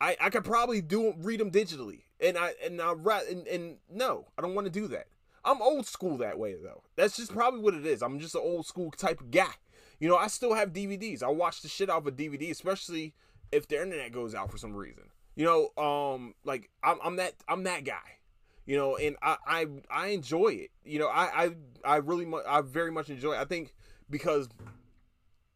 [0.00, 2.92] I, I could probably do read them digitally, and I and I
[3.30, 5.06] and, and no, I don't want to do that.
[5.44, 6.82] I'm old school that way though.
[6.96, 8.02] That's just probably what it is.
[8.02, 9.52] I'm just an old school type of guy.
[10.00, 11.22] You know, I still have DVDs.
[11.22, 13.14] I watch the shit out of a DVD, especially
[13.52, 15.04] if the internet goes out for some reason.
[15.36, 18.18] You know, um, like I'm, I'm that I'm that guy.
[18.66, 20.70] You know, and I I, I enjoy it.
[20.84, 21.50] You know, I I
[21.84, 23.34] I really much I very much enjoy.
[23.34, 23.40] It.
[23.40, 23.74] I think
[24.08, 24.48] because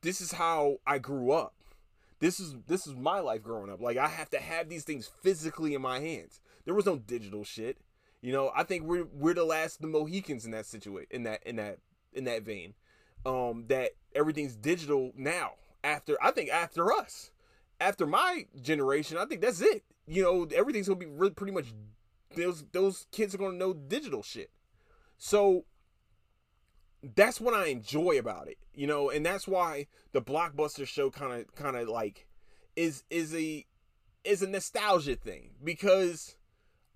[0.03, 1.55] this is how I grew up
[2.21, 3.81] this is this is my life growing up.
[3.81, 6.41] Like I have to have these things physically in my hands.
[6.65, 7.79] There was no digital shit.
[8.21, 11.43] You know, I think we're we're the last the Mohicans in that situation in that
[11.47, 11.79] in that
[12.13, 12.75] in that vein.
[13.27, 15.53] Um, that everything's digital now.
[15.85, 17.31] After I think after us,
[17.81, 19.85] after my generation, I think that's it.
[20.07, 21.67] You know, everything's gonna be really pretty much
[22.37, 24.51] those those kids are gonna know digital shit.
[25.17, 25.65] So
[27.15, 31.33] that's what I enjoy about it, you know, and that's why the blockbuster show kind
[31.33, 32.27] of kind of like
[32.77, 33.65] is is a
[34.25, 36.37] is a nostalgia thing because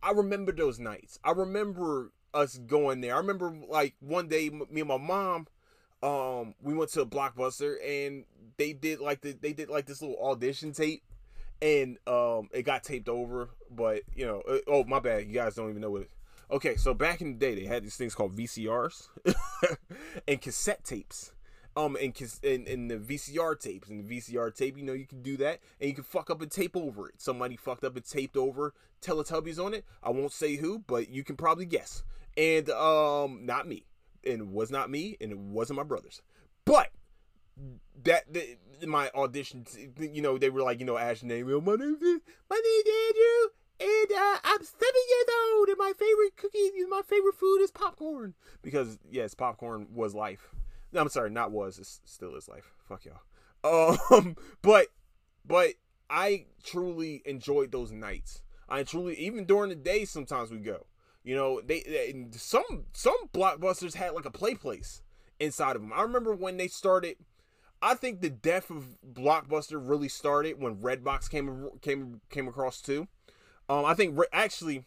[0.03, 1.18] I remember those nights.
[1.25, 3.14] I remember us going there.
[3.14, 5.46] I remember like one day me and my mom
[6.03, 8.25] um we went to a blockbuster and
[8.57, 11.03] they did like the they did like this little audition tape
[11.61, 15.55] and um it got taped over but you know uh, oh my bad you guys
[15.55, 16.11] don't even know what it
[16.50, 19.09] Okay, so back in the day, they had these things called VCRs
[20.28, 21.33] and cassette tapes.
[21.74, 25.22] Um, and, in and the VCR tapes and the VCR tape, you know, you can
[25.22, 27.14] do that, and you can fuck up and tape over it.
[27.16, 29.87] Somebody fucked up and taped over Teletubbies on it.
[30.02, 32.02] I won't say who, but you can probably guess.
[32.37, 33.87] And um, not me,
[34.22, 36.20] and it was not me, and it wasn't my brothers.
[36.66, 36.90] But
[38.05, 38.24] that,
[38.87, 39.66] my audition,
[39.98, 44.12] you know, they were like, you know, Ash name, my name, my name Andrew and
[44.12, 48.35] uh, I'm seven years old, and my favorite cookie, my favorite food is popcorn.
[48.62, 50.54] Because yes, popcorn was life.
[50.92, 51.78] No, I'm sorry, not was.
[51.78, 52.72] It still is life.
[52.85, 54.02] Fuck y'all.
[54.11, 54.88] Um, but
[55.44, 55.74] but
[56.11, 58.42] I truly enjoyed those nights.
[58.68, 60.87] I truly, even during the day, sometimes we go.
[61.24, 65.02] You know, they, they some some blockbusters had like a play place
[65.38, 65.92] inside of them.
[65.94, 67.16] I remember when they started.
[67.85, 73.08] I think the death of Blockbuster really started when Redbox came came came across too.
[73.72, 74.85] Um, I think re- actually,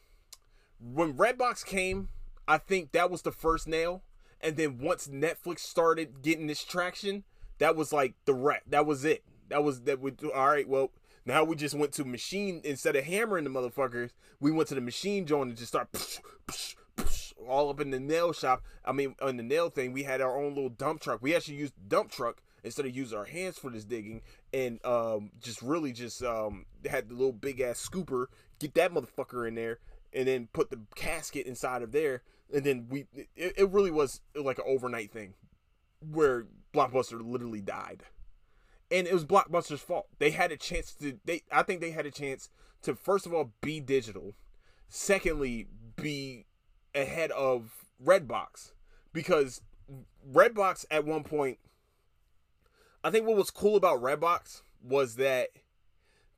[0.79, 2.09] when Redbox came,
[2.47, 4.03] I think that was the first nail.
[4.39, 7.23] And then once Netflix started getting this traction,
[7.57, 8.61] that was like the wreck.
[8.67, 9.23] That was it.
[9.49, 9.99] That was that.
[9.99, 10.69] We all right.
[10.69, 10.91] Well,
[11.25, 14.11] now we just went to machine instead of hammering the motherfuckers.
[14.39, 17.89] We went to the machine joint and just start psh, psh, psh, all up in
[17.89, 18.61] the nail shop.
[18.83, 21.23] I mean, on the nail thing, we had our own little dump truck.
[21.23, 24.21] We actually used dump truck instead of using our hands for this digging,
[24.53, 28.25] and um, just really just um, had the little big ass scooper
[28.59, 29.79] get that motherfucker in there,
[30.11, 32.23] and then put the casket inside of there,
[32.53, 35.35] and then we it, it really was like an overnight thing
[36.11, 38.03] where Blockbuster literally died.
[38.91, 40.07] And it was Blockbuster's fault.
[40.19, 42.49] They had a chance to they I think they had a chance
[42.83, 44.35] to first of all be digital.
[44.87, 46.45] Secondly, be
[46.93, 48.73] ahead of Redbox
[49.11, 49.61] because
[50.31, 51.57] Redbox at one point
[53.05, 55.49] I think what was cool about Redbox was that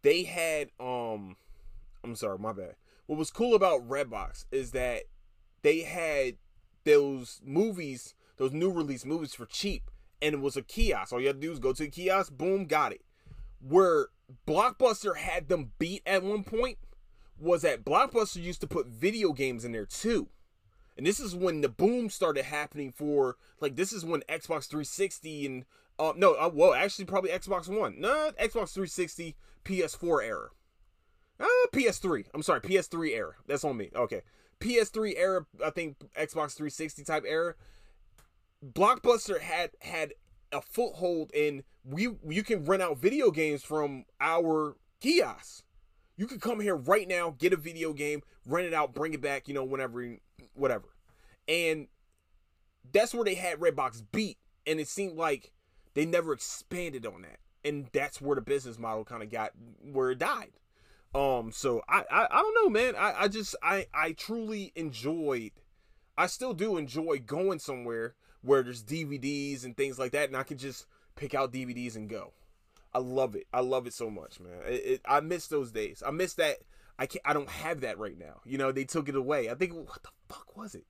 [0.01, 1.37] they had um
[2.03, 2.75] I'm sorry, my bad.
[3.05, 5.03] What was cool about Redbox is that
[5.61, 6.35] they had
[6.83, 9.89] those movies, those new release movies for cheap
[10.21, 11.13] and it was a kiosk.
[11.13, 13.01] All you had to do was go to the kiosk, boom, got it.
[13.61, 14.07] Where
[14.45, 16.79] Blockbuster had them beat at one point
[17.39, 20.27] was that Blockbuster used to put video games in there too.
[20.97, 25.45] And this is when the boom started happening for like this is when Xbox 360
[25.45, 25.65] and
[25.99, 29.35] uh, no, uh, well, actually probably Xbox One, no, Xbox 360,
[29.65, 30.49] PS4 era,
[31.39, 32.25] uh, PS3.
[32.33, 33.33] I'm sorry, PS3 era.
[33.47, 33.89] That's on me.
[33.95, 34.21] Okay,
[34.59, 35.45] PS3 era.
[35.63, 37.55] I think Xbox 360 type era.
[38.65, 40.13] Blockbuster had had
[40.51, 45.63] a foothold in we you can rent out video games from our kiosks.
[46.15, 49.21] You can come here right now, get a video game, rent it out, bring it
[49.21, 50.17] back, you know, whenever
[50.53, 50.87] whatever.
[51.47, 51.87] And
[52.91, 55.51] that's where they had Redbox beat and it seemed like
[55.97, 57.39] they never expanded on that.
[57.63, 60.51] And that's where the business model kind of got where it died.
[61.15, 62.95] Um so I, I I don't know, man.
[62.95, 65.51] I I just I I truly enjoyed
[66.17, 70.43] I still do enjoy going somewhere where there's DVDs and things like that, and I
[70.43, 70.85] can just
[71.15, 72.33] pick out DVDs and go.
[72.93, 73.45] I love it.
[73.53, 74.59] I love it so much, man.
[74.65, 76.01] It, it, I miss those days.
[76.05, 76.57] I miss that.
[76.97, 77.21] I can't.
[77.25, 78.41] I don't have that right now.
[78.45, 79.49] You know, they took it away.
[79.49, 80.85] I think what the fuck was it?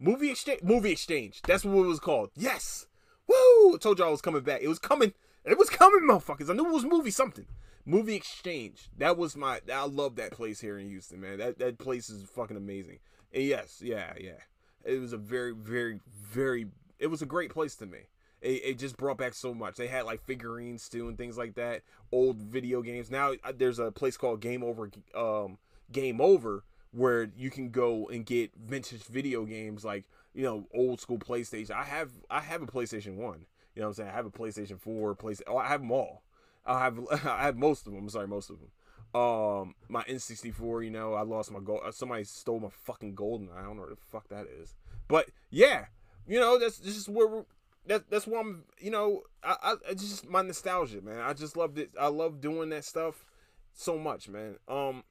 [0.00, 0.62] Movie exchange.
[0.62, 1.40] Movie exchange.
[1.46, 2.30] That's what it was called.
[2.34, 2.86] Yes.
[3.32, 3.74] Woo!
[3.74, 4.60] I told y'all I was coming back.
[4.62, 5.12] It was coming.
[5.44, 6.50] It was coming, motherfuckers.
[6.50, 7.46] I knew it was movie something.
[7.84, 8.90] Movie exchange.
[8.98, 9.60] That was my.
[9.72, 11.38] I love that place here in Houston, man.
[11.38, 12.98] That that place is fucking amazing.
[13.32, 14.40] And yes, yeah, yeah.
[14.84, 16.66] It was a very, very, very.
[16.98, 17.98] It was a great place to me.
[18.40, 19.76] It, it just brought back so much.
[19.76, 21.82] They had like figurines too and things like that.
[22.12, 23.10] Old video games.
[23.10, 24.90] Now uh, there's a place called Game Over.
[25.14, 25.58] Um,
[25.90, 30.04] Game Over where you can go and get vintage video games like
[30.34, 31.72] you know old school PlayStation.
[31.72, 33.46] I have I have a PlayStation One.
[33.74, 34.10] You know what I'm saying?
[34.10, 35.14] I have a PlayStation Four.
[35.14, 35.42] Place.
[35.46, 36.22] Oh, I have them all.
[36.66, 38.02] I have I have most of them.
[38.02, 38.70] I'm sorry, most of them.
[39.14, 41.80] Um, my N64, you know, I lost my gold.
[41.84, 43.50] Uh, somebody stole my fucking golden.
[43.54, 44.74] I don't know what the fuck that is.
[45.06, 45.86] But yeah,
[46.26, 47.44] you know, that's just where.
[47.88, 51.18] That, that's why I'm, you know, I, I just my nostalgia, man.
[51.18, 51.90] I just loved it.
[52.00, 53.24] I love doing that stuff
[53.74, 54.56] so much, man.
[54.68, 55.02] Um,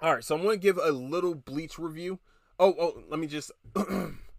[0.00, 2.20] all right, so I'm gonna give a little Bleach review.
[2.58, 3.50] Oh, oh, let me just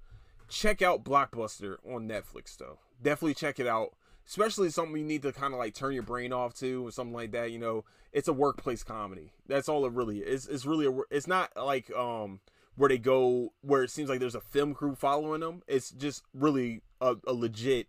[0.51, 2.79] check out Blockbuster on Netflix, though.
[3.01, 3.93] Definitely check it out
[4.27, 7.13] especially something you need to kind of like turn your brain off to or something
[7.13, 7.83] like that you know?
[8.13, 9.31] It's a workplace comedy.
[9.47, 10.47] That's all it really is.
[10.47, 12.41] It's really a it's not like um
[12.75, 16.23] where they go where it seems like there's a film crew following them it's just
[16.33, 17.87] really a, a legit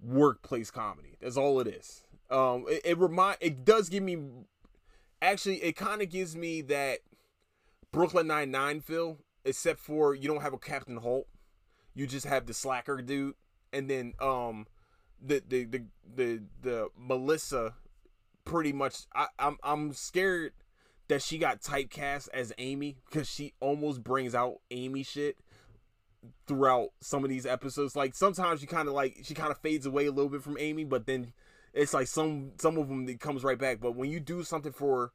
[0.00, 1.16] workplace comedy.
[1.20, 2.02] That's all it is.
[2.30, 4.18] Um it, it remind it does give me
[5.20, 6.98] actually it kind of gives me that
[7.92, 11.26] brooklyn 99 feel except for you don't have a captain holt
[11.94, 13.34] you just have the slacker dude
[13.72, 14.66] and then um
[15.20, 15.84] the the the
[16.14, 17.74] the, the Melissa
[18.44, 20.52] pretty much I, I'm I'm scared
[21.08, 25.36] that she got typecast as Amy because she almost brings out Amy shit
[26.46, 27.96] throughout some of these episodes.
[27.96, 30.56] Like sometimes she kind of like she kind of fades away a little bit from
[30.58, 31.32] Amy, but then
[31.72, 33.80] it's like some some of them it comes right back.
[33.80, 35.12] But when you do something for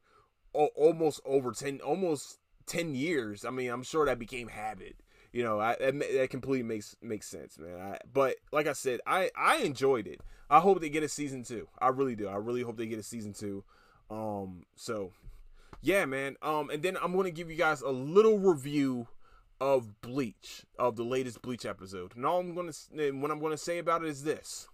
[0.52, 4.96] almost over ten, almost ten years, I mean, I'm sure that became habit
[5.38, 7.78] you know, I that, completely makes makes sense, man.
[7.80, 10.20] I, but like I said, I I enjoyed it.
[10.50, 11.68] I hope they get a season two.
[11.78, 12.26] I really do.
[12.26, 13.62] I really hope they get a season two.
[14.10, 15.12] Um, so
[15.80, 16.34] yeah, man.
[16.42, 19.06] Um, and then I'm gonna give you guys a little review
[19.60, 22.16] of Bleach, of the latest Bleach episode.
[22.16, 22.72] And all I'm gonna
[23.12, 24.66] what I'm gonna say about it is this: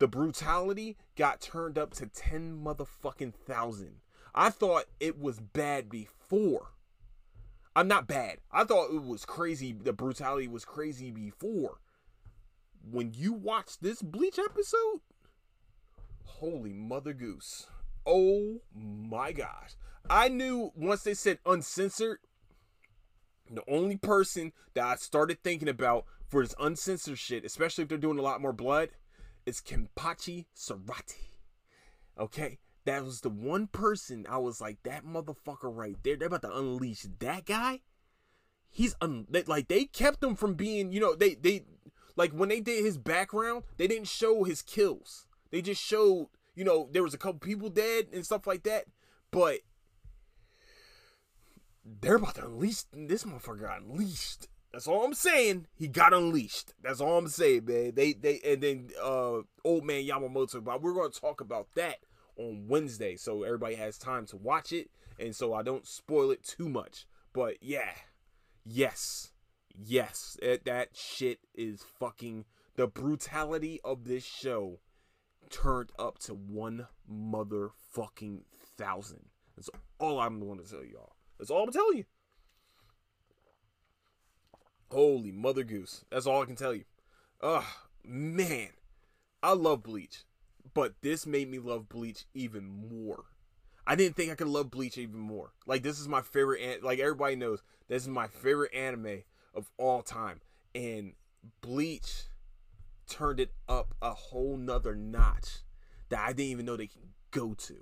[0.00, 4.02] the brutality got turned up to ten motherfucking thousand.
[4.34, 6.72] I thought it was bad before.
[7.78, 8.38] I'm not bad.
[8.50, 9.72] I thought it was crazy.
[9.72, 11.78] The brutality was crazy before.
[12.82, 14.98] When you watch this Bleach episode,
[16.24, 17.68] holy mother goose.
[18.04, 19.76] Oh my gosh.
[20.10, 22.18] I knew once they said uncensored,
[23.48, 27.96] the only person that I started thinking about for this uncensored shit, especially if they're
[27.96, 28.88] doing a lot more blood,
[29.46, 31.28] is Kenpachi Zaraki.
[32.18, 32.58] Okay?
[32.88, 36.16] That was the one person I was like, that motherfucker right there.
[36.16, 37.80] They're about to unleash that guy.
[38.70, 41.64] He's un- they, like they kept him from being, you know, they they
[42.16, 45.26] like when they did his background, they didn't show his kills.
[45.50, 48.84] They just showed, you know, there was a couple people dead and stuff like that.
[49.30, 49.58] But
[51.84, 54.48] they're about to unleash this motherfucker got unleashed.
[54.72, 55.66] That's all I'm saying.
[55.74, 56.72] He got unleashed.
[56.82, 57.92] That's all I'm saying, man.
[57.94, 61.98] They they and then uh old man Yamamoto, but we're gonna talk about that
[62.38, 66.42] on Wednesday, so everybody has time to watch it, and so I don't spoil it
[66.42, 67.06] too much.
[67.32, 67.90] But yeah,
[68.64, 69.32] yes,
[69.76, 72.44] yes, it, that shit is fucking
[72.76, 74.80] the brutality of this show
[75.50, 78.42] turned up to one motherfucking
[78.76, 79.26] thousand.
[79.56, 81.16] That's all I'm going to tell y'all.
[81.38, 82.04] That's all I'm telling you.
[84.90, 86.04] Holy mother goose.
[86.10, 86.84] That's all I can tell you.
[87.42, 87.64] Ugh,
[88.04, 88.68] man.
[89.42, 90.24] I love Bleach,
[90.78, 93.24] but this made me love Bleach even more.
[93.84, 95.50] I didn't think I could love Bleach even more.
[95.66, 96.62] Like this is my favorite.
[96.62, 99.24] An- like everybody knows, this is my favorite anime
[99.56, 100.40] of all time,
[100.76, 101.14] and
[101.62, 102.28] Bleach
[103.08, 105.62] turned it up a whole nother notch
[106.10, 107.74] that I didn't even know they can go to,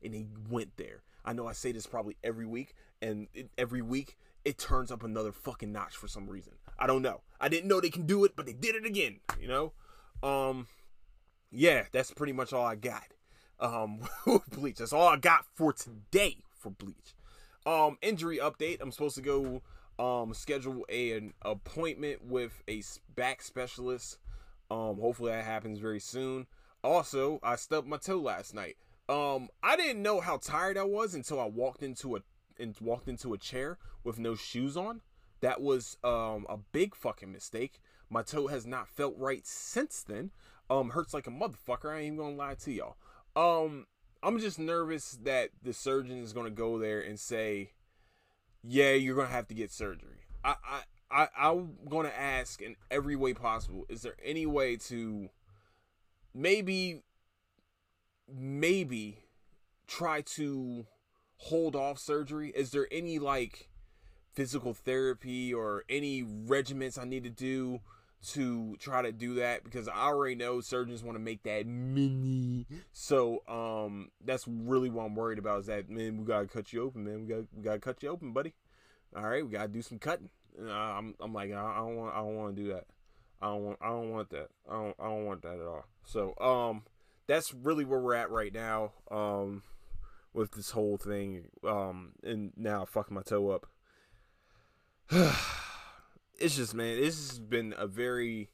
[0.00, 1.02] and they went there.
[1.24, 5.02] I know I say this probably every week, and it, every week it turns up
[5.02, 6.52] another fucking notch for some reason.
[6.78, 7.22] I don't know.
[7.40, 9.18] I didn't know they can do it, but they did it again.
[9.40, 9.72] You know,
[10.22, 10.68] um,
[11.54, 13.06] yeah, that's pretty much all I got.
[13.60, 14.00] Um,
[14.50, 14.78] Bleach.
[14.78, 17.14] That's all I got for today for Bleach.
[17.64, 18.78] Um, injury update.
[18.80, 19.62] I'm supposed to go
[19.96, 22.82] um schedule a, an appointment with a
[23.14, 24.18] back specialist.
[24.70, 26.46] Um, hopefully that happens very soon.
[26.82, 28.76] Also, I stubbed my toe last night.
[29.08, 32.20] Um, I didn't know how tired I was until I walked into a
[32.58, 35.00] and walked into a chair with no shoes on.
[35.40, 37.80] That was um a big fucking mistake.
[38.10, 40.30] My toe has not felt right since then.
[40.70, 41.94] Um, hurts like a motherfucker.
[41.94, 42.96] I ain't gonna lie to y'all.
[43.36, 43.86] Um,
[44.22, 47.72] I'm just nervous that the surgeon is gonna go there and say,
[48.62, 53.16] "Yeah, you're gonna have to get surgery." I, I, I, I'm gonna ask in every
[53.16, 53.84] way possible.
[53.88, 55.28] Is there any way to
[56.34, 57.02] maybe,
[58.32, 59.24] maybe
[59.86, 60.86] try to
[61.36, 62.50] hold off surgery?
[62.50, 63.68] Is there any like
[64.32, 67.80] physical therapy or any regiments I need to do
[68.32, 72.66] to try to do that because I already know surgeons want to make that mini.
[72.92, 76.82] So um that's really what I'm worried about is that man we gotta cut you
[76.82, 78.54] open man we got we gotta cut you open buddy.
[79.16, 80.30] All right we gotta do some cutting.
[80.58, 82.86] Uh, I'm I'm like I, don't want I don't want to do that.
[83.42, 84.48] I don't want I don't want that.
[84.68, 85.84] I don't I don't want that at all.
[86.04, 86.84] So um
[87.26, 89.62] that's really where we're at right now um
[90.32, 93.66] with this whole thing um and now I fucking my toe up.
[96.38, 98.50] it's just man, this has been a very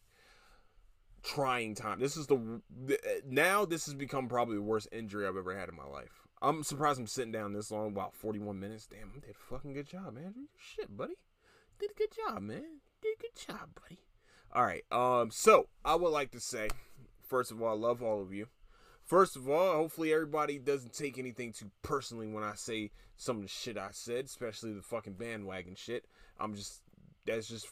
[1.22, 2.00] trying time.
[2.00, 2.60] This is the
[3.26, 6.20] now this has become probably the worst injury I've ever had in my life.
[6.42, 8.86] I'm surprised I'm sitting down this long, about 41 minutes.
[8.86, 10.48] Damn, I did a fucking good job, man.
[10.56, 11.16] Shit, buddy.
[11.78, 12.80] Did a good job, man.
[13.02, 14.00] Did a good job, buddy.
[14.52, 14.84] All right.
[14.90, 16.68] Um, so I would like to say,
[17.22, 18.46] first of all, I love all of you.
[19.04, 23.42] First of all, hopefully everybody doesn't take anything too personally when I say some of
[23.42, 26.06] the shit I said, especially the fucking bandwagon shit.
[26.38, 26.80] I'm just
[27.26, 27.68] that's just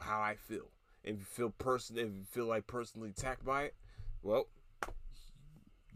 [0.00, 0.70] how I feel.
[1.04, 3.74] If you feel person, if you feel like personally attacked by it,
[4.22, 4.48] well,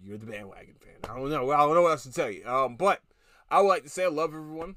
[0.02, 0.94] you're the bandwagon fan.
[1.04, 1.50] I don't know.
[1.50, 2.46] I don't know what else to tell you.
[2.46, 3.00] Um, but
[3.50, 4.76] I would like to say I love everyone.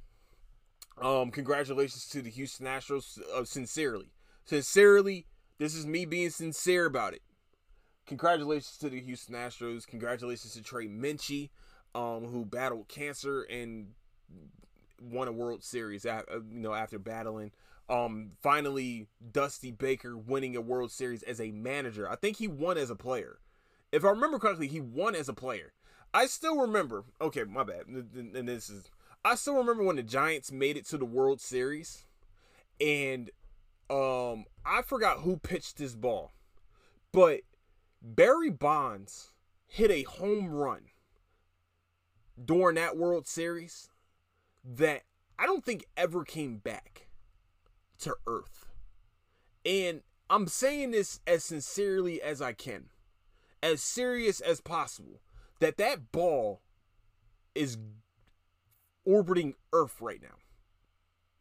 [1.01, 3.19] Um, congratulations to the Houston Astros.
[3.35, 4.11] Uh, sincerely,
[4.45, 5.27] sincerely,
[5.59, 7.21] this is me being sincere about it.
[8.05, 9.87] Congratulations to the Houston Astros.
[9.87, 11.51] Congratulations to Trey Mancini,
[11.95, 13.93] um, who battled cancer and
[15.01, 16.05] won a World Series.
[16.05, 17.51] You know, after battling
[17.89, 22.09] um finally Dusty Baker winning a World Series as a manager.
[22.09, 23.39] I think he won as a player.
[23.91, 25.73] If I remember correctly, he won as a player.
[26.13, 27.05] I still remember.
[27.21, 27.87] Okay, my bad.
[27.87, 28.89] And this is
[29.25, 32.05] I still remember when the Giants made it to the World Series
[32.79, 33.29] and
[33.89, 36.31] um I forgot who pitched this ball.
[37.11, 37.41] But
[38.01, 39.31] Barry Bonds
[39.65, 40.85] hit a home run
[42.43, 43.89] during that World Series
[44.63, 45.03] that
[45.37, 47.02] I don't think ever came back
[48.03, 48.67] to earth.
[49.65, 52.85] And I'm saying this as sincerely as I can,
[53.61, 55.21] as serious as possible,
[55.59, 56.61] that that ball
[57.55, 57.77] is
[59.05, 60.35] orbiting Earth right now.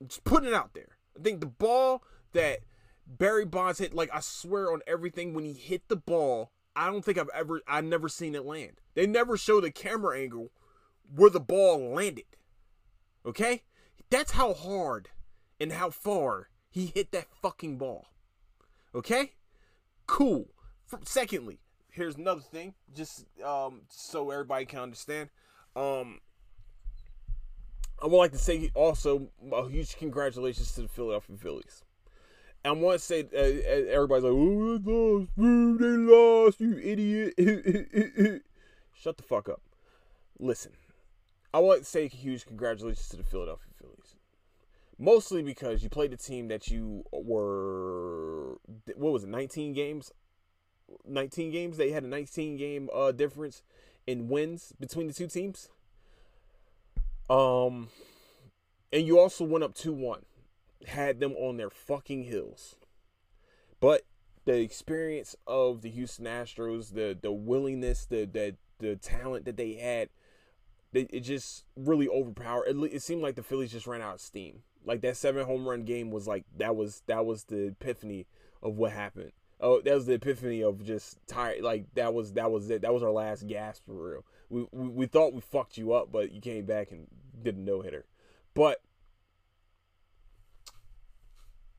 [0.01, 0.99] I'm Just putting it out there.
[1.19, 2.03] I think the ball
[2.33, 2.61] that
[3.07, 7.05] Barry Bonds hit, like I swear on everything, when he hit the ball, I don't
[7.05, 8.81] think I've ever, I've never seen it land.
[8.95, 10.51] They never show the camera angle
[11.15, 12.25] where the ball landed.
[13.27, 13.63] Okay?
[14.11, 15.09] That's how hard
[15.61, 18.07] and how far he hit that fucking ball.
[18.95, 19.33] Okay?
[20.07, 20.49] Cool.
[21.05, 21.61] secondly,
[21.91, 25.29] here's another thing, just um, so everybody can understand.
[25.77, 26.21] Um,
[28.03, 31.85] I would like to say also a huge congratulations to the Philadelphia Phillies.
[32.65, 37.35] I want to say, uh, uh everybody's like, "Oh, they lost, they lost, you idiot!"
[38.95, 39.61] Shut the fuck up.
[40.39, 40.73] Listen,
[41.53, 44.02] I want to say huge congratulations to the Philadelphia Phillies
[45.03, 48.53] mostly because you played a team that you were
[48.95, 50.13] what was it 19 games?
[51.05, 51.77] 19 games?
[51.77, 53.63] They had a 19 game uh difference
[54.07, 55.69] in wins between the two teams?
[57.29, 57.89] Um
[58.93, 60.23] and you also went up 2-1
[60.87, 62.77] had them on their fucking heels.
[63.81, 64.03] But
[64.45, 69.75] the experience of the Houston Astros the the willingness the the the talent that they
[69.75, 70.11] had
[70.93, 74.63] it just really overpowered it, it seemed like the Phillies just ran out of steam
[74.85, 78.27] like that seven home run game was like that was that was the epiphany
[78.63, 79.33] of what happened.
[79.61, 81.63] Oh, that was the epiphany of just tired.
[81.63, 82.83] Like that was that was it.
[82.83, 84.25] That was our last gasp for real.
[84.49, 87.07] We we, we thought we fucked you up, but you came back and
[87.43, 88.07] did a no hitter.
[88.55, 88.83] But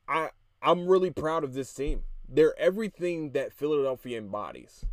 [0.08, 0.30] I
[0.62, 2.04] I'm really proud of this team.
[2.26, 4.86] They're everything that Philadelphia embodies.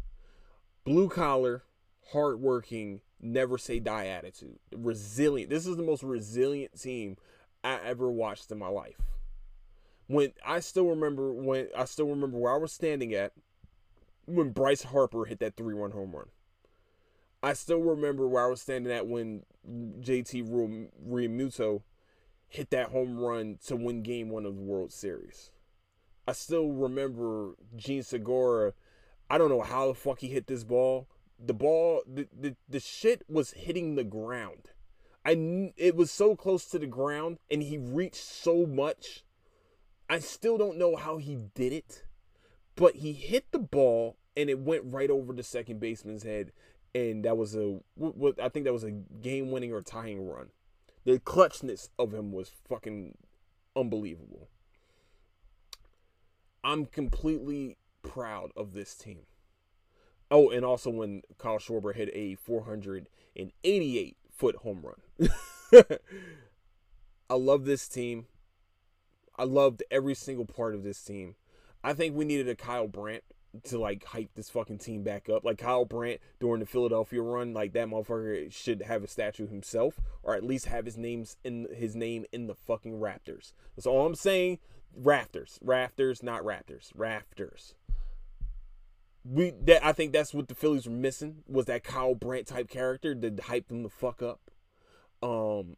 [0.83, 1.63] Blue collar,
[2.11, 4.59] hardworking, never say die attitude.
[4.75, 5.49] Resilient.
[5.49, 7.15] This is the most resilient team
[7.63, 9.01] I ever watched in my life.
[10.07, 13.33] When I still remember when I still remember where I was standing at
[14.25, 16.27] when Bryce Harper hit that 3-1 home run.
[17.43, 20.47] I still remember where I was standing at when JT
[21.07, 21.81] Realmuto
[22.47, 25.51] hit that home run to win game one of the World Series.
[26.27, 28.73] I still remember Jean Segura.
[29.29, 31.07] I don't know how the fuck he hit this ball.
[31.43, 34.69] The ball, the, the, the shit was hitting the ground.
[35.25, 39.23] I it was so close to the ground and he reached so much.
[40.09, 42.03] I still don't know how he did it,
[42.75, 46.51] but he hit the ball and it went right over the second baseman's head
[46.93, 50.49] and that was a what I think that was a game winning or tying run.
[51.05, 53.17] The clutchness of him was fucking
[53.75, 54.49] unbelievable.
[56.63, 59.21] I'm completely proud of this team.
[60.29, 65.29] Oh, and also when Kyle Schwarber hit a 488 foot home run.
[67.29, 68.25] I love this team.
[69.37, 71.35] I loved every single part of this team.
[71.83, 73.23] I think we needed a Kyle Brandt
[73.65, 75.45] to like hype this fucking team back up.
[75.45, 79.99] Like Kyle Brandt during the Philadelphia run, like that motherfucker should have a statue himself,
[80.23, 83.53] or at least have his names in his name in the fucking Raptors.
[83.75, 84.57] That's all I'm saying.
[84.95, 87.75] Rafters, rafters, not Raptors, rafters.
[89.23, 92.69] We that I think that's what the Phillies were missing was that Kyle Brandt type
[92.69, 94.49] character to hype them the fuck up.
[95.21, 95.77] Um,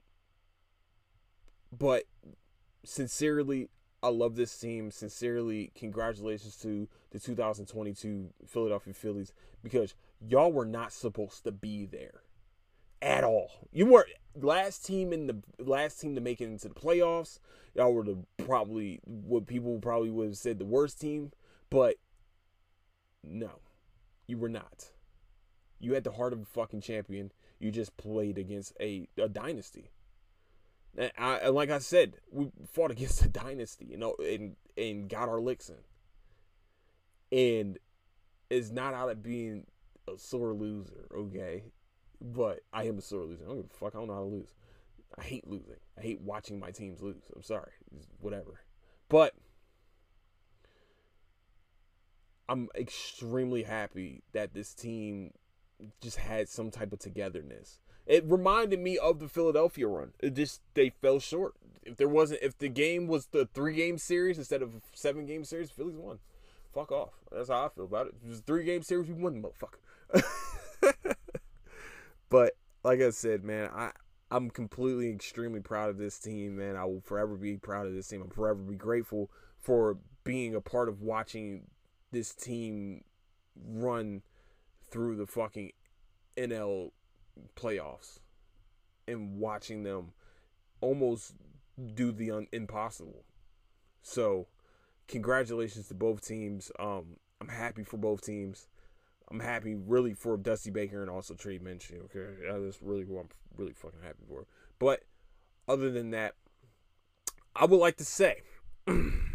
[1.77, 2.03] but
[2.85, 3.69] sincerely,
[4.01, 4.91] I love this team.
[4.91, 12.21] Sincerely, congratulations to the 2022 Philadelphia Phillies because y'all were not supposed to be there
[13.01, 13.67] at all.
[13.71, 17.39] You weren't last team in the last team to make it into the playoffs.
[17.75, 21.31] Y'all were the probably what people probably would have said the worst team,
[21.69, 21.95] but
[23.23, 23.59] no,
[24.27, 24.91] you were not.
[25.79, 27.31] You had the heart of a fucking champion.
[27.59, 29.91] You just played against a, a dynasty.
[30.97, 35.09] And, I, and like I said, we fought against a dynasty, you know, and and
[35.09, 35.77] got our licks in.
[37.37, 37.79] And
[38.49, 39.65] it's not out of being
[40.07, 41.63] a sore loser, okay?
[42.21, 43.43] But I am a sore loser.
[43.43, 43.95] I don't give a fuck.
[43.95, 44.53] I don't know how to lose.
[45.17, 45.75] I hate losing.
[45.97, 47.23] I hate watching my teams lose.
[47.35, 47.71] I'm sorry.
[48.19, 48.61] Whatever.
[49.09, 49.33] But
[52.49, 55.31] I'm extremely happy that this team
[56.01, 57.79] just had some type of togetherness.
[58.05, 60.11] It reminded me of the Philadelphia run.
[60.19, 61.53] It just they fell short.
[61.83, 65.43] If there wasn't if the game was the three game series instead of seven game
[65.45, 66.19] series, Phillies won.
[66.73, 67.13] Fuck off.
[67.31, 68.15] That's how I feel about it.
[68.25, 70.23] It was three game series, we won, motherfucker.
[72.29, 73.91] but like I said, man, I
[74.31, 76.75] I'm completely extremely proud of this team, man.
[76.75, 78.21] I will forever be proud of this team.
[78.21, 79.29] I'm forever be grateful
[79.59, 81.67] for being a part of watching
[82.13, 83.03] this team
[83.67, 84.21] run
[84.89, 85.71] through the fucking
[86.37, 86.91] NL
[87.55, 88.19] playoffs
[89.07, 90.13] and watching them
[90.79, 91.33] almost
[91.95, 93.25] do the un- impossible.
[94.01, 94.47] So,
[95.07, 96.71] congratulations to both teams.
[96.79, 98.67] Um, I'm happy for both teams.
[99.31, 102.01] I'm happy really for Dusty Baker and also Trey Mancini.
[102.01, 104.45] Okay, that's really who I'm really fucking happy for.
[104.77, 105.03] But
[105.67, 106.35] other than that,
[107.55, 108.43] I would like to say.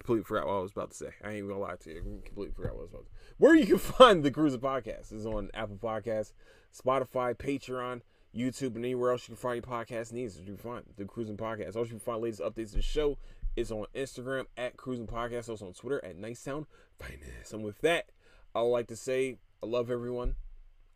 [0.00, 1.10] completely forgot what I was about to say.
[1.22, 1.98] I ain't gonna lie to you.
[1.98, 3.34] I completely forgot what I was about to say.
[3.36, 6.32] Where you can find the Crewsin Podcast is on Apple Podcasts,
[6.74, 8.00] Spotify, Patreon,
[8.34, 10.38] YouTube, and anywhere else you can find your podcast needs.
[10.38, 11.76] You can find the Crewsin Podcast.
[11.76, 13.18] Also, you can find latest updates of the show
[13.56, 15.48] is on Instagram at Crewsin Podcast.
[15.48, 16.66] Also on Twitter at Nicetown
[16.98, 17.52] Finest.
[17.52, 18.06] And with that,
[18.54, 20.36] I like to say I love everyone.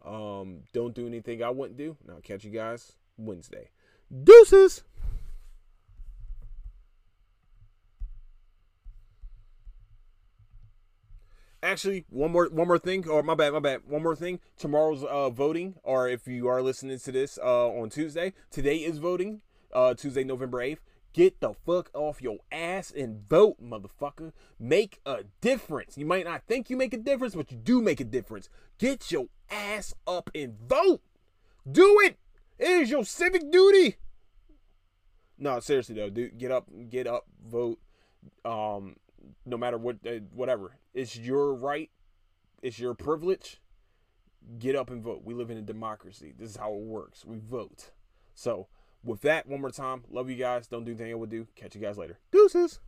[0.05, 1.97] Um, don't do anything I wouldn't do.
[2.03, 3.71] And I'll catch you guys Wednesday.
[4.23, 4.83] Deuces.
[11.65, 13.81] Actually, one more one more thing, or my bad, my bad.
[13.87, 14.39] One more thing.
[14.59, 18.99] Tomorrow's uh, voting, or if you are listening to this uh, on Tuesday, today is
[18.99, 19.41] voting.
[19.73, 20.83] Uh, Tuesday, November eighth.
[21.15, 24.33] Get the fuck off your ass and vote, motherfucker.
[24.59, 25.97] Make a difference.
[25.97, 28.51] You might not think you make a difference, but you do make a difference.
[28.79, 31.01] Get your ass up and vote.
[31.71, 32.19] Do it.
[32.59, 33.97] It is your civic duty.
[35.39, 37.79] No, seriously though, dude, get up, get up, vote.
[38.45, 38.97] Um,
[39.45, 40.77] no matter what, uh, whatever.
[40.93, 41.91] It's your right.
[42.63, 43.61] It's your privilege.
[44.59, 45.23] Get up and vote.
[45.25, 46.35] We live in a democracy.
[46.39, 47.25] This is how it works.
[47.25, 47.91] We vote.
[48.35, 48.69] So,
[49.03, 50.67] with that, one more time, love you guys.
[50.67, 51.47] Don't do anything I would do.
[51.55, 52.19] Catch you guys later.
[52.31, 52.81] Deuces.